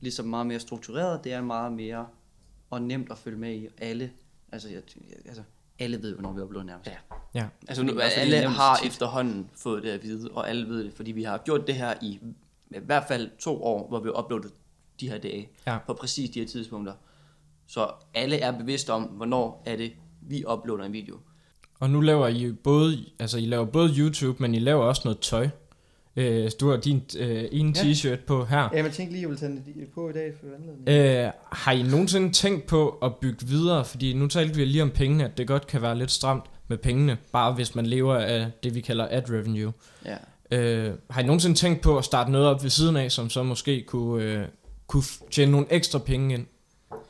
[0.00, 2.06] ligesom meget mere struktureret, det er meget mere
[2.70, 3.68] og nemt at følge med i.
[3.78, 4.12] Alle,
[4.52, 5.42] altså, jeg, jeg- altså
[5.78, 6.90] alle ved, hvornår vi uploader nærmest.
[6.90, 7.40] Ja.
[7.40, 7.46] Ja.
[7.68, 8.86] Altså nu, fordi alle har tit.
[8.88, 11.94] efterhånden fået det at vide, og alle ved det, fordi vi har gjort det her
[12.02, 12.20] i,
[12.70, 14.52] i hvert fald to år, hvor vi har uploadet
[15.00, 15.78] de her dage Ja.
[15.86, 16.92] på præcis de her tidspunkter.
[17.66, 21.18] Så alle er bevidste om, hvornår er det, vi uploader en video.
[21.80, 25.18] Og nu laver I både, altså I laver både YouTube, men I laver også noget
[25.20, 25.48] tøj.
[26.16, 27.82] Øh, du har din øh, ene Ja.
[27.82, 28.68] t-shirt på her.
[28.72, 30.88] Ja, jeg tænkte lige, at jeg ville tage det på i dag for anledning.
[31.26, 33.84] Øh, har I nogensinde tænkt på at bygge videre?
[33.84, 36.78] Fordi nu talte vi lige om pengene, at det godt kan være lidt stramt med
[36.78, 39.72] pengene, bare hvis man lever af det, vi kalder ad revenue.
[40.04, 40.16] Ja.
[40.50, 43.42] Øh, har I nogensinde tænkt på at starte noget op ved siden af, som så
[43.42, 44.44] måske kunne, øh,
[44.86, 46.46] kunne tjene nogle ekstra penge ind?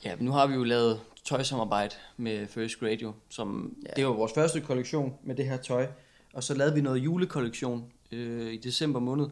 [0.05, 3.91] Ja, nu har vi jo lavet tøjsamarbejde med First Radio, som ja.
[3.97, 5.87] det var vores første kollektion med det her tøj.
[6.35, 9.29] Og så lavede vi noget julekollektion øh, i december måned,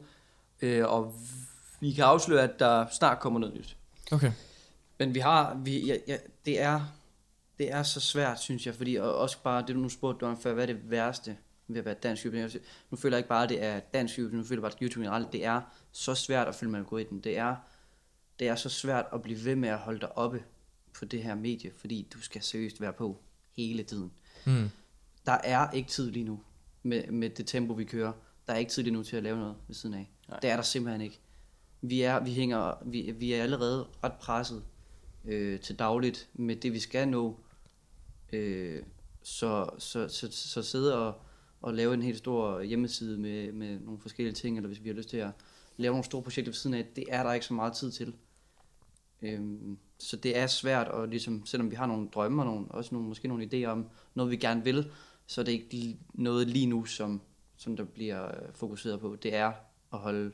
[0.63, 1.15] øh, og
[1.81, 3.77] vi kan afsløre, at der snart kommer noget nyt.
[4.13, 4.33] Okay.
[4.99, 6.81] Men vi har, vi, ja, ja, det er,
[7.59, 10.27] det er så svært, synes jeg, fordi og også bare det, du nu spurgte du
[10.27, 11.37] om før, hvad er det værste
[11.69, 12.59] ved at være dansk YouTuber?
[12.91, 14.79] Nu føler jeg ikke bare, at det er dansk YouTube, nu føler jeg bare, at
[14.83, 15.61] YouTube generelt, det er
[15.93, 17.21] så svært at følge med algoritmen.
[17.21, 17.57] Det er,
[18.39, 20.45] det er så svært at blive ved med at holde dig oppe
[20.99, 23.19] på det her medie, fordi du skal seriøst være på
[23.57, 24.13] hele tiden.
[24.47, 24.71] Mm.
[25.27, 26.41] Der er ikke tid lige nu
[26.83, 28.13] med, med det tempo, vi kører.
[28.47, 30.11] Der er ikke tid lige nu til at lave noget ved siden af.
[30.29, 30.41] Nej.
[30.41, 31.21] Det er der simpelthen ikke.
[31.83, 34.63] Vi er, vi hænger, vi, vi er allerede ret presset
[35.25, 37.41] øh, til dagligt med det, vi skal nå.
[38.33, 38.83] Øh,
[39.23, 41.15] så, så, så, så sidde og,
[41.63, 44.95] og lave en helt stor hjemmeside med, med nogle forskellige ting, eller hvis vi har
[44.95, 45.31] lyst til at
[45.77, 48.15] lave nogle store projekter ved siden af, det er der ikke så meget tid til.
[49.23, 52.95] Øhm, så det er svært, og ligesom, selvom vi har nogle drømme og nogle, også
[52.95, 54.91] nogle, måske nogle idéer om noget, vi gerne vil,
[55.27, 57.21] så er det ikke noget lige nu, som,
[57.63, 59.17] som der bliver øh, fokuseret på.
[59.23, 59.47] Det er
[59.93, 60.33] at holde,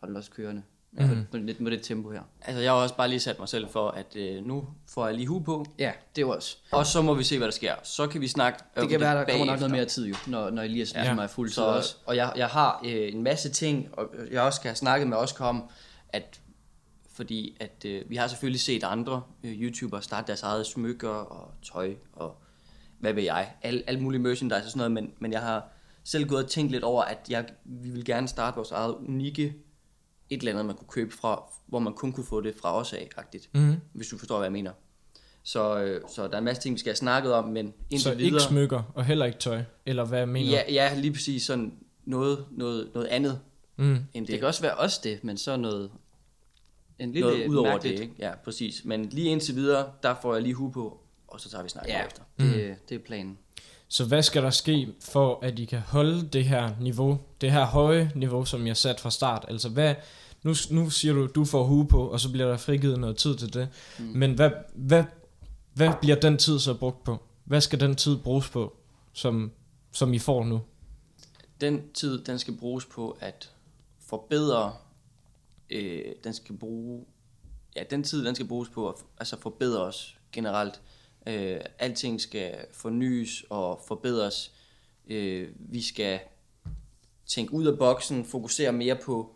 [0.00, 0.98] holde os kørende mm.
[1.32, 2.22] med, med, med det tempo her.
[2.42, 5.14] Altså, jeg har også bare lige sat mig selv for, at øh, nu får jeg
[5.16, 6.56] lige hu på, Ja, det er også.
[6.72, 7.74] og så må vi se, hvad der sker.
[7.82, 9.68] Så kan vi snakke Det kan være, der kommer nok bagefter.
[9.68, 11.04] noget mere tid jo, når, når Elias Ja.
[11.14, 11.22] ja.
[11.22, 11.96] er fuld Så, også.
[12.06, 15.16] og jeg, jeg har øh, en masse ting, og jeg også skal have snakket med
[15.16, 15.70] Oscar om,
[16.08, 16.40] at
[17.12, 21.52] fordi at øh, vi har selvfølgelig set andre øh, YouTubere starte deres eget smykker og
[21.72, 22.36] tøj og
[22.98, 25.68] hvad ved jeg, al, al mulig merchandise og sådan noget, men, men jeg har
[26.10, 29.54] selv gået og tænkt lidt over, at jeg, vi vil gerne starte vores eget unikke
[30.30, 32.92] et eller andet, man kunne købe fra, hvor man kun kunne få det fra os
[32.92, 33.74] af, agtigt, Mm.
[33.92, 34.72] hvis du forstår, hvad jeg mener.
[35.42, 38.00] Så, øh, så der er en masse ting, vi skal have snakket om, men indtil
[38.00, 38.24] Så videre...
[38.26, 41.72] ikke smykker, og heller ikke tøj, eller hvad mener Ja, ja, lige præcis sådan
[42.04, 43.40] noget, noget, noget andet
[43.76, 43.84] Mm.
[44.14, 44.38] end Det, det.
[44.38, 45.90] kan også være også det, men så noget...
[46.98, 47.98] En lille noget ud over mærkeligt.
[47.98, 48.14] det, ikke?
[48.18, 48.84] Ja, præcis.
[48.84, 51.92] Men lige indtil videre, der får jeg lige hu på, og så tager vi snakken
[51.92, 52.22] Ja, efter.
[52.38, 53.38] det, det er planen.
[53.88, 57.66] Så hvad skal der ske for, at I kan holde det her niveau, det her
[57.66, 59.44] høje niveau, som jeg sat fra start?
[59.48, 59.94] Altså hvad,
[60.42, 63.36] nu, nu siger du, du får hue på, og så bliver der frigivet noget tid
[63.36, 63.68] til det.
[63.98, 64.04] Mm.
[64.04, 65.04] Men hvad, hvad,
[65.74, 67.22] hvad bliver den tid så brugt på?
[67.44, 68.76] Hvad skal den tid bruges på,
[69.12, 69.52] som,
[69.92, 70.60] som I får nu?
[71.60, 73.52] Den tid, den skal bruges på at
[74.00, 74.72] forbedre,
[75.70, 77.04] øh, den skal bruge,
[77.76, 80.80] ja, den tid, den skal bruges på at altså forbedre os generelt.
[81.28, 84.52] Øh, alting skal fornyes og forbedres.
[85.08, 86.20] Øh, vi skal
[87.26, 89.34] tænke ud af boksen, fokusere mere på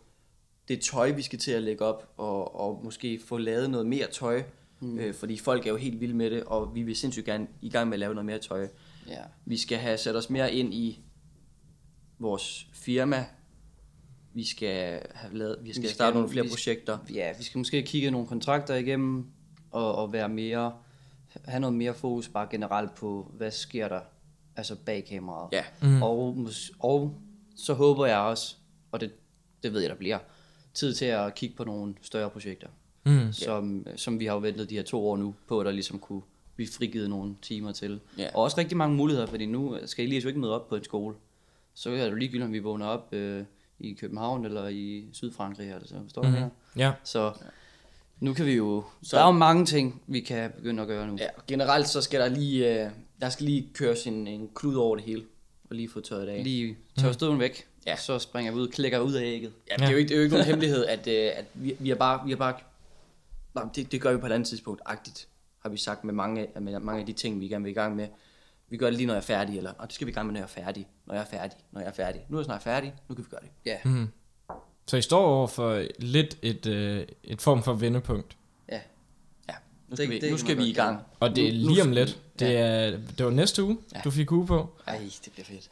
[0.67, 4.07] det tøj, vi skal til at lægge op, og, og måske få lavet noget mere
[4.11, 4.43] tøj,
[4.79, 4.99] mm.
[4.99, 7.69] øh, fordi folk er jo helt vilde med det, og vi vil sindssygt gerne i
[7.69, 8.67] gang med at lave noget mere tøj.
[9.07, 9.21] Ja.
[9.45, 10.99] Vi skal have sat os mere ind i
[12.19, 13.25] vores firma.
[14.33, 16.97] Vi skal have lavet, vi skal, Vi vi skal- starte nogle flere vi- projekter.
[17.13, 19.25] ja, vi skal måske kigge nogle kontrakter igennem,
[19.71, 20.73] og, og være mere,
[21.45, 23.99] have noget mere fokus bare generelt på, hvad sker der
[24.55, 25.49] altså bag kameraet.
[25.53, 25.63] Ja.
[25.81, 26.01] Mm.
[26.03, 26.37] Og,
[26.79, 27.15] og
[27.55, 28.55] så håber jeg også,
[28.91, 29.11] og det,
[29.63, 30.19] det ved jeg, der bliver,
[30.73, 32.67] tid til at kigge på nogle større projekter,
[33.05, 33.33] Mm.
[33.33, 35.99] som, som vi har jo ventet de her to år nu på, at der ligesom
[35.99, 36.21] kunne
[36.55, 37.99] blive frigivet nogle timer til.
[38.17, 38.29] Ja.
[38.33, 40.83] Og også rigtig mange muligheder, fordi nu skal Elias jo ikke møde op på en
[40.83, 41.15] skole.
[41.73, 43.43] Så er det jo ligegyldigt, om vi vågner op øh,
[43.79, 46.35] i København eller i Sydfrankrig, altså, forstår du, Mm.
[46.35, 46.49] mm.
[46.77, 46.91] Ja.
[47.03, 47.33] Så
[48.19, 48.83] nu kan vi jo...
[49.03, 51.15] Så der er jo mange ting, vi kan begynde at gøre nu.
[51.19, 51.27] ja.
[51.47, 52.89] Generelt så skal der lige, øh,
[53.21, 55.23] der skal lige køres en, en klud over det hele,
[55.69, 56.43] og lige få tørret af.
[56.43, 57.95] Lige tør støven væk, Ja.
[57.95, 59.53] så springer vi ud, klikker ud af ægget.
[59.71, 61.75] Ja, det er jo ikke, det er jo ikke nogen hemmelighed, at, øh, at vi,
[61.79, 62.53] vi er bare, vi er bare,
[63.55, 65.27] nej, det, det gør vi på et andet tidspunkt, agtigt,
[65.59, 67.73] har vi sagt med mange, af- med mange af de ting, vi gerne vil i
[67.73, 68.07] gang med.
[68.69, 70.27] Vi gør det lige, når jeg er færdig, eller og det skal vi i gang
[70.27, 72.21] med, når jeg er færdig, når jeg er færdig, når jeg er færdig.
[72.29, 73.49] Nu er jeg snart færdig, nu kan vi gøre det.
[73.65, 74.07] Ja, Mm.
[74.87, 78.35] Så I står over for lidt et, øh, et form for vendepunkt.
[78.71, 78.79] ja.
[79.49, 79.53] Ja,
[79.89, 80.99] nu skal Det- vi, det nu skal vi i gang.
[81.19, 82.17] Og det er lige om lidt.
[82.39, 82.51] Det, ja.
[82.59, 83.99] er, det var næste uge, Ja.
[84.03, 84.69] du fik uge på.
[84.87, 85.69] Ej, det bliver fedt.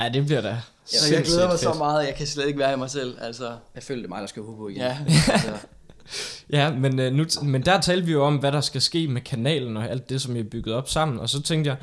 [0.00, 0.62] Ja, det bliver da Ja, jeg
[1.00, 1.78] sindssygt glæder mig så fedt.
[1.78, 3.16] meget, jeg kan slet ikke være i mig selv.
[3.20, 4.80] Altså, Jeg føler, det mig, der skal huske på igen.
[4.80, 5.52] ja, altså,
[6.50, 9.20] Ja, men, øh, nu, men der talte vi jo om, hvad der skal ske med
[9.20, 11.18] kanalen og alt det, som vi har bygget op sammen.
[11.20, 11.76] Og så tænkte jeg,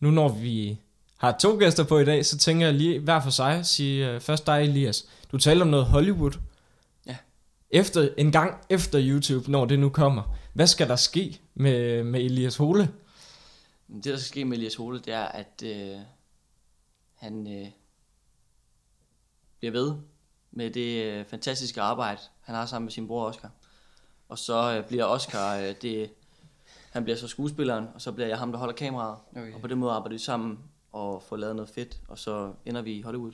[0.00, 0.78] nu når vi
[1.16, 4.20] har to gæster på i dag, så tænker jeg lige hver for sig, sige øh,
[4.20, 5.04] først dig, Elias.
[5.34, 6.32] Du talte om noget Hollywood.
[7.06, 7.16] Ja.
[7.70, 10.36] Efter, en gang efter YouTube, når det nu kommer.
[10.52, 12.88] Hvad skal der ske med, med Elias Hole?
[13.88, 15.98] det der skal ske med Elias Hole, det er, at øh,
[17.14, 17.68] han øh,
[19.58, 19.94] bliver ved
[20.50, 23.50] med det øh, fantastiske arbejde, han har sammen med sin bror Oscar.
[24.28, 26.10] Og så øh, bliver Oscar, øh, det,
[26.90, 29.18] han bliver så skuespilleren, og så bliver jeg ham, der holder kameraet.
[29.30, 29.54] Okay.
[29.54, 30.58] Og på den måde arbejder vi sammen
[30.92, 33.32] og får lavet noget fedt, og så ender vi i Hollywood.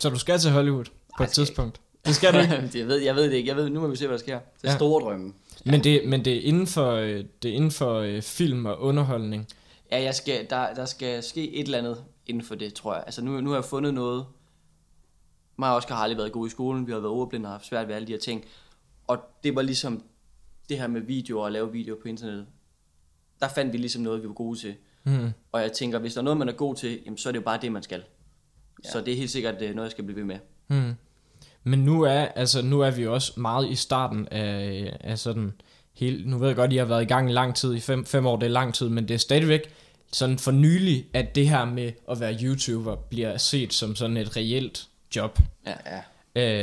[0.00, 1.80] Så du skal til Hollywood på Ej, et tidspunkt.
[2.06, 2.54] Det skal du ikke.
[2.78, 3.48] Jeg, ved, jeg ved det ikke.
[3.48, 4.38] Jeg ved, nu må vi se, hvad der sker.
[4.62, 4.76] Det er Ja.
[4.76, 5.32] store drømme.
[5.66, 8.80] Men det, men det er inden for, øh, det er inden for øh, film og
[8.80, 9.48] underholdning.
[9.90, 13.02] Ja, jeg skal, der, der skal ske et eller andet inden for det, tror jeg.
[13.06, 14.26] Altså nu, nu har jeg fundet noget.
[15.56, 16.86] Mig og Oscar har aldrig været gode i skolen.
[16.86, 18.44] Vi har været ordblinde og haft svært ved alle de her ting.
[19.06, 20.02] Og det var ligesom
[20.68, 22.46] det her med videoer og lave videoer på internettet.
[23.40, 24.74] Der fandt vi ligesom noget, vi var gode til.
[25.04, 25.30] Mm.
[25.52, 27.38] Og jeg tænker, hvis der er noget, man er god til, jamen, så er det
[27.40, 28.02] jo bare det, man skal.
[28.84, 28.90] Ja.
[28.90, 30.38] Så det er helt sikkert øh, noget, jeg skal blive ved med.
[30.68, 30.94] Mm.
[31.64, 35.52] Men nu er, altså, nu er vi også meget i starten af, af sådan
[35.92, 38.04] hele, nu ved jeg godt, I har været i gang i lang tid, i fem,
[38.04, 39.74] fem år, det er lang tid, men det er stadigvæk
[40.12, 44.36] sådan for nylig, at det her med at være YouTuber bliver set som sådan et
[44.36, 45.38] reelt job.
[45.66, 45.74] Ja.
[45.86, 46.02] Ja.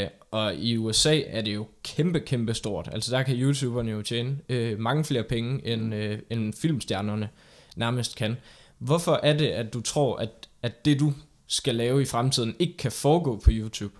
[0.03, 2.89] Øh, og i USA er det jo kæmpe, kæmpe stort.
[2.91, 7.29] Altså der kan YouTuberne jo tjene øh, mange flere penge, end, øh, end filmstjernerne
[7.75, 8.37] nærmest kan.
[8.77, 10.29] Hvorfor er det, at du tror, at,
[10.61, 11.13] at det du
[11.51, 13.95] skal lave i fremtiden ikke kan foregå på YouTube?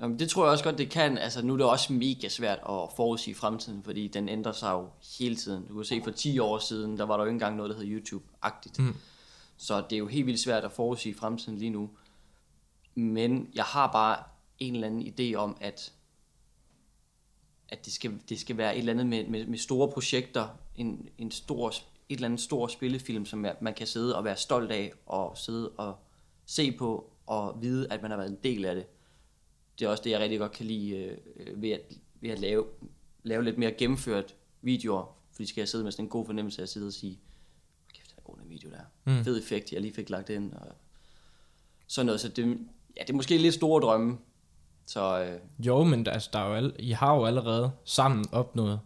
[0.00, 1.18] Jamen, det tror jeg også godt, det kan.
[1.18, 4.88] Altså, nu er det også mega svært at forudsige fremtiden, fordi den ændrer sig jo
[5.18, 5.66] hele tiden.
[5.66, 7.76] Du kan se, for 10 år siden, der var der jo ikke engang noget, der
[7.76, 8.82] hed YouTube-agtigt.
[8.82, 8.94] Mm.
[9.56, 11.90] Så det er jo helt vildt svært at forudsige fremtiden lige nu.
[12.94, 14.22] Men jeg har bare
[14.58, 15.92] en eller anden idé om, at,
[17.68, 21.08] at det, skal, det skal være et eller andet med, med, med store projekter, en,
[21.18, 21.74] en stor, et
[22.08, 25.96] eller andet stor spillefilm, som man kan sidde og være stolt af, og sidde og
[26.50, 28.86] se på, og vide, at man har været en del af det
[29.78, 31.80] det er også det, jeg rigtig godt kan lide øh, ved, at,
[32.20, 32.64] ved at lave,
[33.22, 35.16] lave lidt mere gennemført videoer.
[35.32, 37.18] Fordi skal jeg sidde med sådan en god fornemmelse af at sidde og sige,
[37.86, 38.78] "Hold kæft, det er en video der.
[39.04, 39.24] Mm.
[39.24, 40.52] Fed effekt, jeg lige fik lagt ind.
[40.52, 40.66] Og
[41.86, 42.20] sådan noget.
[42.20, 42.46] Så det,
[42.96, 44.18] ja, det er måske lidt store drømme.
[44.86, 48.24] Så øh, Jo, men der, altså, der er jo al, I har jo allerede sammen
[48.32, 48.80] opnået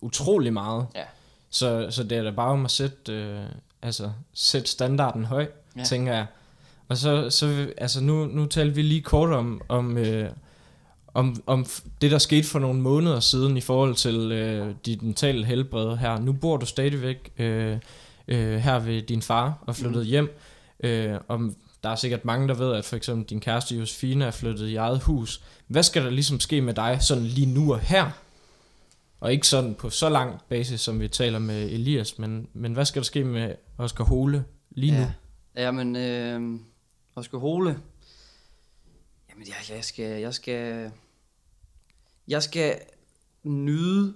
[0.00, 0.86] utrolig meget.
[0.94, 1.04] ja,
[1.50, 3.46] Så, så det er da bare om at sætte, øh,
[3.82, 5.50] altså, sætte standarden høj.
[5.76, 5.84] Ja.
[5.84, 6.26] tænker jeg.
[6.88, 10.30] Og så, så altså nu, nu talte vi lige kort om, om, øh,
[11.14, 11.66] om, om
[12.00, 16.18] det, der skete for nogle måneder siden i forhold til øh, dit mentale helbred her.
[16.18, 17.78] Nu bor du stadigvæk øh,
[18.28, 20.08] øh, her ved din far og flyttet mm.
[20.08, 20.38] hjem.
[20.80, 24.30] Øh, om der er sikkert mange, der ved, at for eksempel din kæreste Josefine er
[24.30, 25.42] flyttet i eget hus.
[25.66, 28.10] Hvad skal der ligesom ske med dig sådan lige nu og her?
[29.20, 32.84] Og ikke sådan på så lang basis, som vi taler med Elias, men, men hvad
[32.84, 34.98] skal der ske med Oscar Hole lige nu?
[34.98, 35.12] Ja.
[35.56, 36.60] Jamen, øh,
[37.18, 37.82] Oscar Hole.
[39.30, 40.92] Jamen, jeg, jeg skal, jeg skal,
[42.28, 42.80] jeg skal
[43.42, 44.14] nyde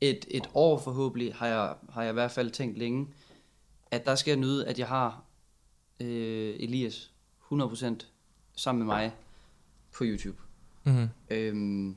[0.00, 3.08] et, et år forhåbentlig, har jeg, har jeg i hvert fald tænkt længe,
[3.90, 5.24] at der skal jeg nyde, at jeg har
[6.00, 7.12] øh, Elias
[7.52, 8.06] 100%
[8.56, 9.12] sammen med mig
[9.92, 10.42] på YouTube.
[10.84, 11.08] Mm-hmm.
[11.30, 11.96] Øhm,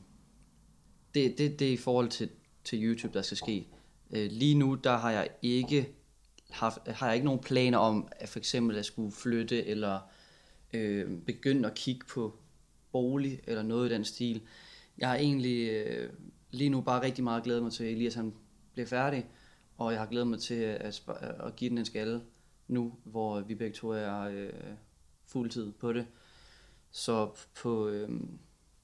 [1.13, 2.29] det, det, det er i forhold til,
[2.63, 3.67] til YouTube, der skal ske.
[4.11, 5.95] Øh, lige nu, der har jeg ikke
[6.49, 9.99] haft, har jeg ikke nogen planer om, at for eksempel at skulle flytte, eller
[10.73, 12.35] øh, begynde at kigge på
[12.91, 14.41] bolig, eller noget i den stil.
[14.97, 16.09] Jeg har egentlig øh,
[16.51, 18.33] lige nu bare rigtig meget glædet mig til, at Elias han
[18.73, 19.25] bliver færdig,
[19.77, 21.03] og jeg har glædet mig til at,
[21.39, 22.21] at give den en skalle
[22.67, 24.49] nu, hvor vi begge to er øh,
[25.27, 26.05] fuldtid på det.
[26.91, 27.29] Så
[27.61, 28.09] på, øh,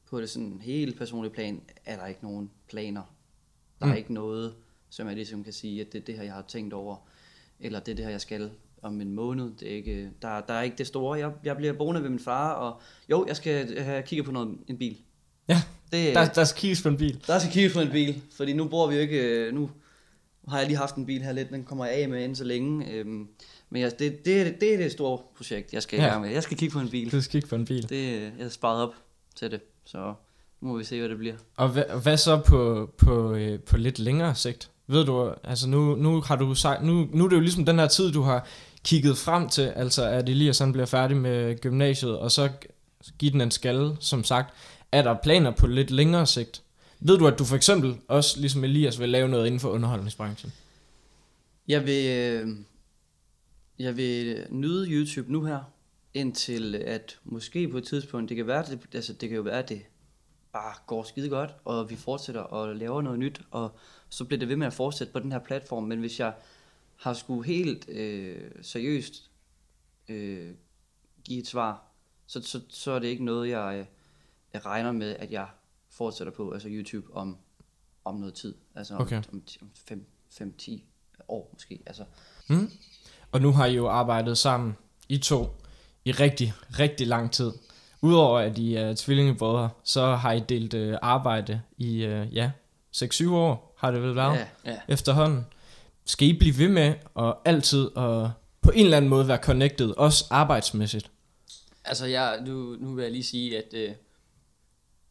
[0.10, 3.16] på det sådan helt personlige plan, er der ikke nogen planer.
[3.80, 3.98] Der er Mm.
[3.98, 4.56] ikke noget,
[4.90, 7.08] som jeg ligesom kan sige, at det er det her, jeg har tænkt over,
[7.60, 8.52] eller det er det her, jeg skal
[8.82, 9.52] om en måned.
[9.60, 11.18] Det er ikke, der, der er ikke det store.
[11.20, 14.58] Jeg, jeg bliver boende ved min far, og jo, jeg skal have kigget på noget,
[14.68, 14.98] en bil.
[15.48, 15.62] Ja,
[15.92, 17.24] Det, der, der skal kigges på en bil.
[17.28, 19.70] der skal kigge på en bil, fordi nu bor vi jo ikke, øh, nu
[20.48, 22.44] har jeg lige haft en bil her lidt, den kommer jeg af med inden så
[22.44, 22.92] længe.
[22.94, 23.28] Øhm,
[23.70, 26.08] men jeg, det, det, er det, er det store projekt, jeg skal i Ja.
[26.08, 26.30] gang med.
[26.32, 27.12] Jeg skal kigge på en bil.
[27.12, 27.90] Du skal kigge på en bil.
[27.90, 28.94] Det, jeg har sparet op
[29.36, 30.14] til det, så
[30.62, 31.36] nu må vi se, hvad det bliver.
[31.58, 34.70] Og hvad, hvad så på, på, øh, på lidt længere sigt?
[34.88, 37.80] Ved du, altså nu, nu har du sagt, nu, nu er det jo ligesom den
[37.80, 38.48] her tid, du har
[38.84, 42.50] kigget frem til, altså at Elias han bliver færdig med gymnasiet, og så
[43.18, 44.54] give den en skalle, som sagt.
[44.92, 46.64] Er der planer på lidt længere sigt?
[47.00, 50.54] Ved du, at du for eksempel også, ligesom Elias, vil lave noget inden for underholdningsbranchen?
[51.68, 52.48] Jeg vil, øh,
[53.80, 55.60] jeg vil nyde YouTube nu her,
[56.14, 59.60] indtil at måske på et tidspunkt, det kan være, det, altså det kan jo være,
[59.60, 59.82] at det
[60.54, 63.76] bare går skide godt, og vi fortsætter og laver noget nyt, og
[64.10, 66.34] så bliver det ved med at fortsætte på den her platform, men hvis jeg
[67.02, 69.30] har skulle helt øh, seriøst
[70.10, 70.52] øh,
[71.24, 71.84] give et svar,
[72.28, 73.86] så, så, så er det ikke noget, jeg, øh,
[74.54, 75.48] jeg regner med, at jeg
[75.90, 77.38] fortsætter på, altså YouTube, om,
[78.06, 78.56] om noget tid.
[78.76, 79.22] Altså om, Okay.
[79.34, 80.02] om, om
[80.42, 80.82] 5-10
[81.28, 81.80] år måske.
[81.86, 82.06] Altså,
[82.50, 82.72] Mm.
[83.32, 84.78] Og nu har I jo arbejdet sammen,
[85.10, 85.48] I to,
[86.06, 87.52] i rigtig, rigtig lang tid.
[88.02, 92.52] Udover at I er tvillingebrødre, så har I delt øh, arbejde i, øh, ja,
[92.96, 94.80] 6-7 år har det vel været ja, Ja.
[94.88, 95.46] efterhånden.
[96.12, 98.32] Skal I blive ved med at altid og
[98.62, 101.12] på en eller anden måde være connected, også arbejdsmæssigt?
[101.84, 103.96] Altså, jeg, nu, nu vil jeg lige sige, at, øh,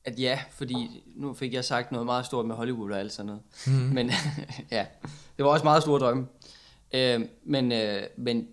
[0.05, 3.27] at ja, fordi nu fik jeg sagt noget meget stort med Hollywood og alt sådan
[3.27, 3.43] noget.
[3.67, 3.73] Mm.
[3.73, 4.11] Men
[4.71, 4.87] ja,
[5.37, 6.27] det var også meget store drømme.
[6.95, 8.49] Øh, men, øh, men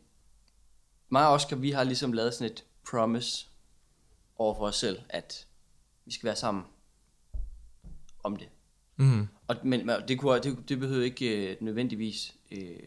[1.09, 3.47] mig og Oscar, vi har ligesom lavet sådan et promise
[4.37, 5.45] over for os selv, at
[6.05, 6.63] vi skal være sammen
[8.23, 8.47] om det.
[8.97, 9.27] Mm.
[9.47, 12.79] Og, men det, kunne, det, det behøver ikke øh, nødvendigvis, øh,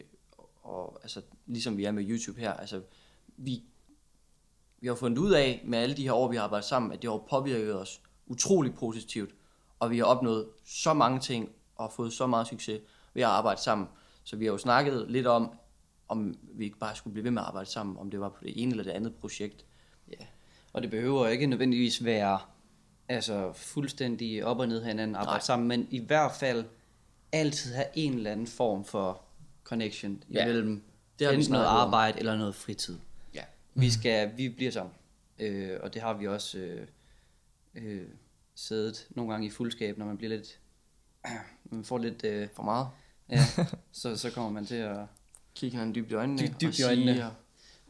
[0.63, 2.83] og, altså, ligesom vi er med YouTube her, altså
[3.37, 3.63] vi,
[4.81, 7.03] vi har fundet ud af med alle de her år, vi har arbejdet sammen, at
[7.03, 9.35] det har påvirket os utrolig positivt,
[9.79, 12.81] og vi har opnået så mange ting, og fået så meget succes
[13.15, 13.89] ved at arbejde sammen.
[14.25, 15.53] Så vi har jo snakket lidt om,
[16.09, 18.45] om vi ikke bare skulle blive ved med at arbejde sammen, om det var på
[18.45, 19.65] det ene eller det andet projekt.
[20.09, 20.25] Ja,
[20.73, 22.39] og det behøver ikke nødvendigvis være
[23.11, 25.41] altså fuldstændig op og ned hinanden arbejde Nej.
[25.41, 26.65] sammen, men i hvert fald
[27.33, 29.23] altid have en eller anden form for
[29.65, 30.83] connection Ja, imellem
[31.19, 31.87] det har enten noget snakket om.
[31.87, 32.99] arbejde eller noget fritid.
[33.35, 33.43] Ja.
[33.75, 34.95] Vi skal, vi bliver sammen,
[35.39, 36.87] øh, og det har vi også øh,
[37.75, 38.03] øh,
[38.55, 40.59] siddet nogle gange i fuldskab, når man bliver lidt,
[41.71, 42.87] man får lidt, øh, For meget.
[43.31, 43.45] ja,
[43.93, 44.99] så, så kommer man til at
[45.55, 46.43] Kigge hinanden dybt i øjnene.
[46.43, 47.27] Dybt- dybt og i øjnene.
[47.27, 47.33] og-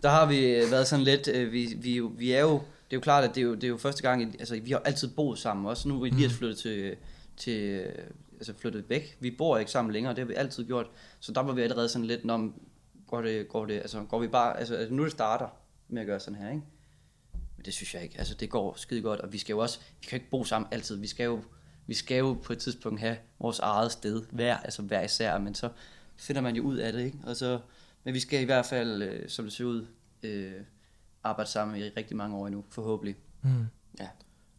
[0.03, 2.97] Der har vi øh, været sådan lidt, øh, vi, vi, vi er jo, det er
[2.97, 5.09] jo klart, at det er jo, det er jo første gang, altså vi har altid
[5.09, 6.37] boet sammen, også nu er vi lige Mhm.
[6.37, 6.97] flyttet til,
[7.37, 7.87] til,
[8.35, 9.17] altså flyttet væk.
[9.21, 10.87] Vi bor ikke sammen længere, det har vi altid gjort,
[11.21, 12.53] så der var vi allerede sådan lidt, når
[13.07, 15.49] går det, går det, altså går vi bare, altså, altså nu det starter
[15.89, 16.63] med at gøre sådan her, ikke?
[17.57, 19.79] Men det synes jeg ikke, altså det går skide godt, og vi skal jo også,
[20.01, 21.41] vi kan ikke bo sammen altid, vi skal jo,
[21.87, 25.55] vi skal jo på et tidspunkt have vores eget sted, hver, altså hver især, men
[25.55, 25.69] så
[26.17, 27.19] finder man jo ud af det, ikke?
[27.27, 27.61] Og så,
[28.05, 29.87] men vi skal i hvert fald, øh, som det ser ud,
[30.23, 30.53] øh,
[31.25, 33.15] arbejde sammen i rigtig mange år endnu, forhåbentlig.
[33.43, 33.51] Mm.
[34.01, 34.07] Ja.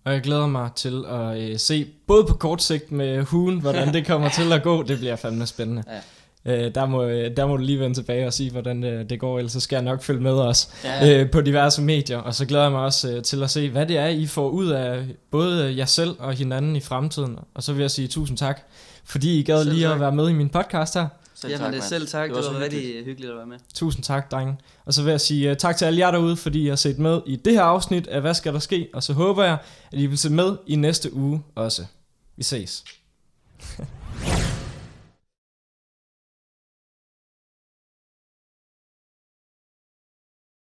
[0.03, 3.93] Og jeg glæder mig til at øh, se, både på kort sigt med hugen, hvordan
[3.93, 4.83] det kommer til at gå.
[4.83, 5.83] Det bliver fandme spændende.
[5.87, 5.99] Ja.
[6.45, 9.19] Øh, der, må, øh, der må du lige vende tilbage og sige, hvordan øh, det
[9.19, 11.19] går, ellers så skal jeg nok følge med os Ja.
[11.21, 12.17] øh, på diverse medier.
[12.17, 14.49] Og så glæder jeg mig også øh, til at se, hvad det er, I får
[14.49, 17.37] ud af både jer selv og hinanden i fremtiden.
[17.53, 18.61] Og så vil jeg sige tusind tak,
[19.05, 19.93] fordi I gad Selv lige tak.
[19.93, 21.07] at være med i min podcast her.
[21.41, 21.89] Selv Jamen, tak, det er mand.
[21.89, 22.85] selv tak, det var, det var hyggeligt.
[22.85, 23.57] rigtig hyggeligt at være med.
[23.73, 24.57] Tusind tak, drenge.
[24.85, 26.99] Og så vil jeg sige uh, tak til alle jer derude, fordi I har set
[26.99, 28.89] med i det her afsnit af Hvad skal der ske?
[28.93, 29.57] Og så håber jeg,
[29.91, 31.85] at I vil se med i næste uge også.
[32.37, 32.83] Vi ses.